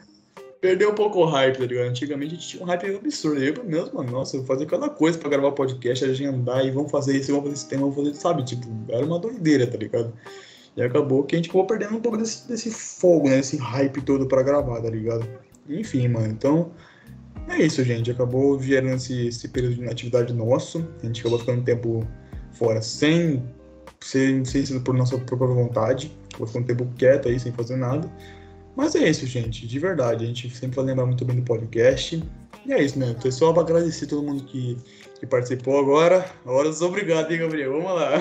[0.62, 1.88] perdeu um pouco o hype, tá ligado?
[1.88, 3.44] Antigamente a gente tinha um hype absurdo.
[3.44, 7.18] Eu mesmo, mano, nossa, eu fazia cada coisa pra gravar podcast, agendar e vamos fazer
[7.18, 8.44] isso, vamos fazer esse tema, vamos fazer, sabe?
[8.44, 10.14] Tipo, era uma doideira, tá ligado?
[10.76, 13.40] E acabou que a gente ficou perdendo um pouco desse, desse fogo, né?
[13.40, 15.26] Esse hype todo pra gravar, tá ligado?
[15.70, 16.72] Enfim, mano, então.
[17.48, 18.12] É isso, gente.
[18.12, 20.86] Acabou gerando esse, esse período de atividade nosso.
[21.02, 22.06] A gente acabou ficando um tempo
[22.52, 23.44] fora sem
[24.02, 26.18] ser, sem por nossa própria vontade.
[26.34, 28.12] Acabou um tempo quieto aí, sem fazer nada.
[28.76, 30.26] Mas é isso, gente, de verdade.
[30.26, 32.22] A gente sempre vai lembrar muito bem do podcast.
[32.66, 33.16] E é isso, né?
[33.18, 34.78] Então, só agradecer todo mundo que,
[35.20, 36.30] que participou agora.
[36.44, 37.72] Agora, obrigado, hein, Gabriel?
[37.72, 38.14] Vamos lá.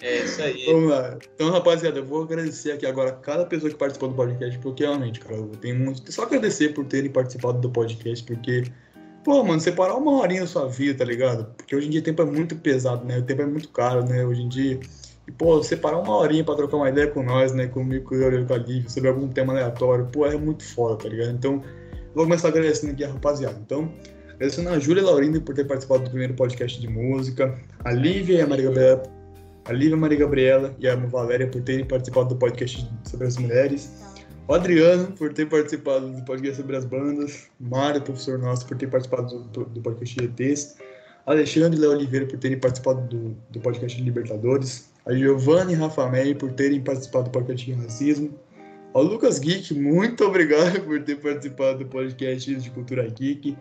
[0.00, 0.64] É isso aí.
[0.72, 1.18] Vamos lá.
[1.34, 5.20] Então, rapaziada, eu vou agradecer aqui agora cada pessoa que participou do podcast, porque realmente,
[5.20, 6.10] cara, eu tenho muito.
[6.10, 8.64] Só agradecer por terem participado do podcast, porque.
[9.22, 11.44] Pô, mano, separar uma horinha da sua vida, tá ligado?
[11.54, 13.18] Porque hoje em dia o tempo é muito pesado, né?
[13.18, 14.24] O tempo é muito caro, né?
[14.24, 14.80] Hoje em dia
[15.30, 17.68] e, pô, separar uma horinha pra trocar uma ideia com nós, né?
[17.68, 20.96] Comigo, com o Yuri, com a Lívia, sobre algum tema aleatório, pô, é muito foda,
[20.96, 21.30] tá ligado?
[21.30, 21.62] Então,
[22.14, 23.56] vou começar agradecendo aqui a rapaziada.
[23.64, 23.92] Então,
[24.34, 28.40] agradecendo a Júlia Laurindo por ter participado do primeiro podcast de música, a Lívia e
[28.40, 29.02] a Maria Gabriela,
[29.64, 33.92] a Lívia, Maria Gabriela e a Valéria por terem participado do podcast sobre as mulheres,
[34.48, 38.88] o Adriano por ter participado do podcast sobre as bandas, Mário, professor nosso, por ter
[38.88, 40.76] participado do, do podcast ETs,
[41.24, 46.34] Alexandre e Léo Oliveira por terem participado do, do podcast de Libertadores, a Giovanni May
[46.34, 48.38] por terem participado do podcast de racismo,
[48.92, 53.56] ao Lucas Geek, muito obrigado por ter participado do podcast de Cultura Geek,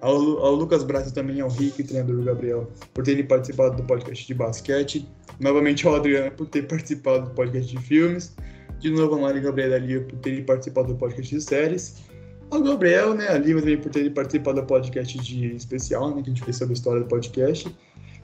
[0.00, 0.14] ao,
[0.44, 4.34] ao Lucas Braço também, ao Rick, treinador do Gabriel, por terem participado do podcast de
[4.34, 5.08] basquete,
[5.40, 8.36] novamente ao Adriano por ter participado do podcast de filmes,
[8.78, 12.02] de novo a Mari Gabriela Lia por terem participado do podcast de séries,
[12.50, 16.30] ao Gabriel, né, a Lima também por terem participado do podcast de especial, né, que
[16.30, 17.74] a gente fez sobre a história do podcast,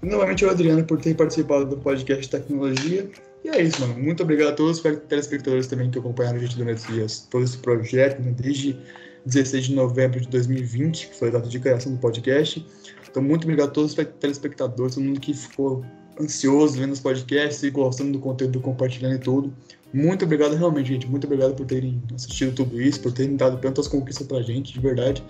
[0.02, 3.10] novamente o Adriano por ter participado do podcast tecnologia.
[3.44, 3.98] E é isso, mano.
[3.98, 7.58] Muito obrigado a todos os telespectadores também que acompanharam a gente durante dias, todo esse
[7.58, 8.78] projeto, né, desde
[9.24, 12.64] 16 de novembro de 2020, que foi a data de criação do podcast.
[13.08, 15.84] Então, muito obrigado a todos os telespectadores, todo mundo que ficou
[16.20, 19.52] ansioso vendo os podcasts e gostando do conteúdo, compartilhando e tudo.
[19.92, 21.08] Muito obrigado realmente, gente.
[21.08, 24.78] Muito obrigado por terem assistido tudo isso, por terem dado tantas conquistas pra gente, de
[24.78, 25.24] verdade.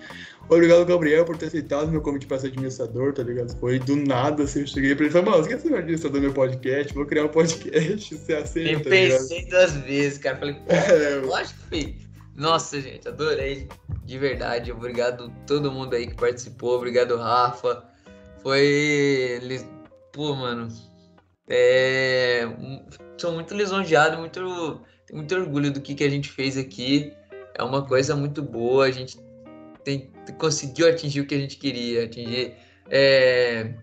[0.51, 3.57] Obrigado, Gabriel, por ter aceitado meu convite pra ser administrador, tá ligado?
[3.61, 6.20] Foi do nada, assim, eu cheguei pra ele e falei, mano, você quer ser administrador
[6.20, 6.92] do meu podcast?
[6.92, 10.36] Vou criar um podcast, você aceita, Nem tá pensei duas vezes, cara.
[10.38, 12.11] Falei, pô, É, lógico que fez.
[12.34, 13.68] Nossa, gente, adorei.
[14.05, 14.72] De verdade.
[14.72, 16.76] Obrigado todo mundo aí que participou.
[16.78, 17.84] Obrigado, Rafa.
[18.42, 19.38] Foi.
[20.12, 20.66] Pô, mano.
[21.48, 22.42] É...
[23.18, 24.40] Sou muito lisonjeado, muito...
[25.07, 27.12] tenho muito orgulho do que, que a gente fez aqui.
[27.55, 28.86] É uma coisa muito boa.
[28.86, 29.16] A gente
[29.85, 30.11] tem...
[30.39, 32.05] conseguiu atingir o que a gente queria.
[32.05, 32.55] Atingir.
[32.89, 33.74] É...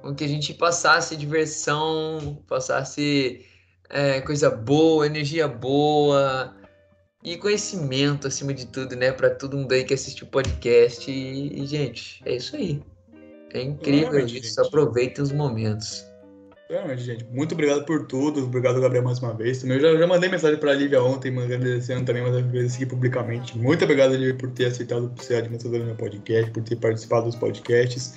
[0.00, 3.46] Com que a gente passasse diversão, passasse
[3.88, 6.56] é, coisa boa, energia boa
[7.22, 9.12] e conhecimento acima de tudo, né?
[9.12, 11.08] Pra todo mundo aí que assistiu o podcast.
[11.10, 12.82] E, e, gente, é isso aí.
[13.52, 14.60] É incrível Realmente, isso.
[14.60, 16.04] Aproveitem os momentos.
[16.72, 18.44] Realmente, gente, muito obrigado por tudo.
[18.44, 19.60] Obrigado, Gabriel, mais uma vez.
[19.60, 23.58] Também eu já, já mandei mensagem pra Lívia ontem, agradecendo também, mas agradeci publicamente.
[23.58, 27.36] Muito obrigado, Lívia, por ter aceitado ser administrador do meu podcast, por ter participado dos
[27.36, 28.14] podcasts.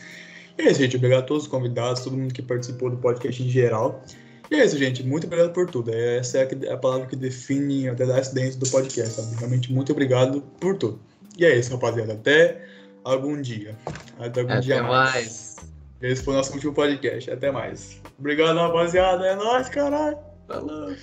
[0.57, 0.95] E é isso, gente.
[0.95, 4.01] Obrigado a todos os convidados, todo mundo que participou do podcast em geral.
[4.49, 5.03] E é isso, gente.
[5.03, 5.93] Muito obrigado por tudo.
[5.93, 9.35] Essa é a, a palavra que define até a dentro do podcast, sabe?
[9.35, 11.01] Realmente, muito obrigado por tudo.
[11.37, 12.13] E é isso, rapaziada.
[12.13, 12.63] Até
[13.03, 13.75] algum dia.
[14.17, 15.57] Até algum Até dia mais.
[16.05, 17.31] Esse foi o nosso último podcast.
[17.31, 18.01] Até mais.
[18.19, 19.25] Obrigado, rapaziada.
[19.25, 20.17] É nóis, caralho.
[20.47, 20.95] Falou.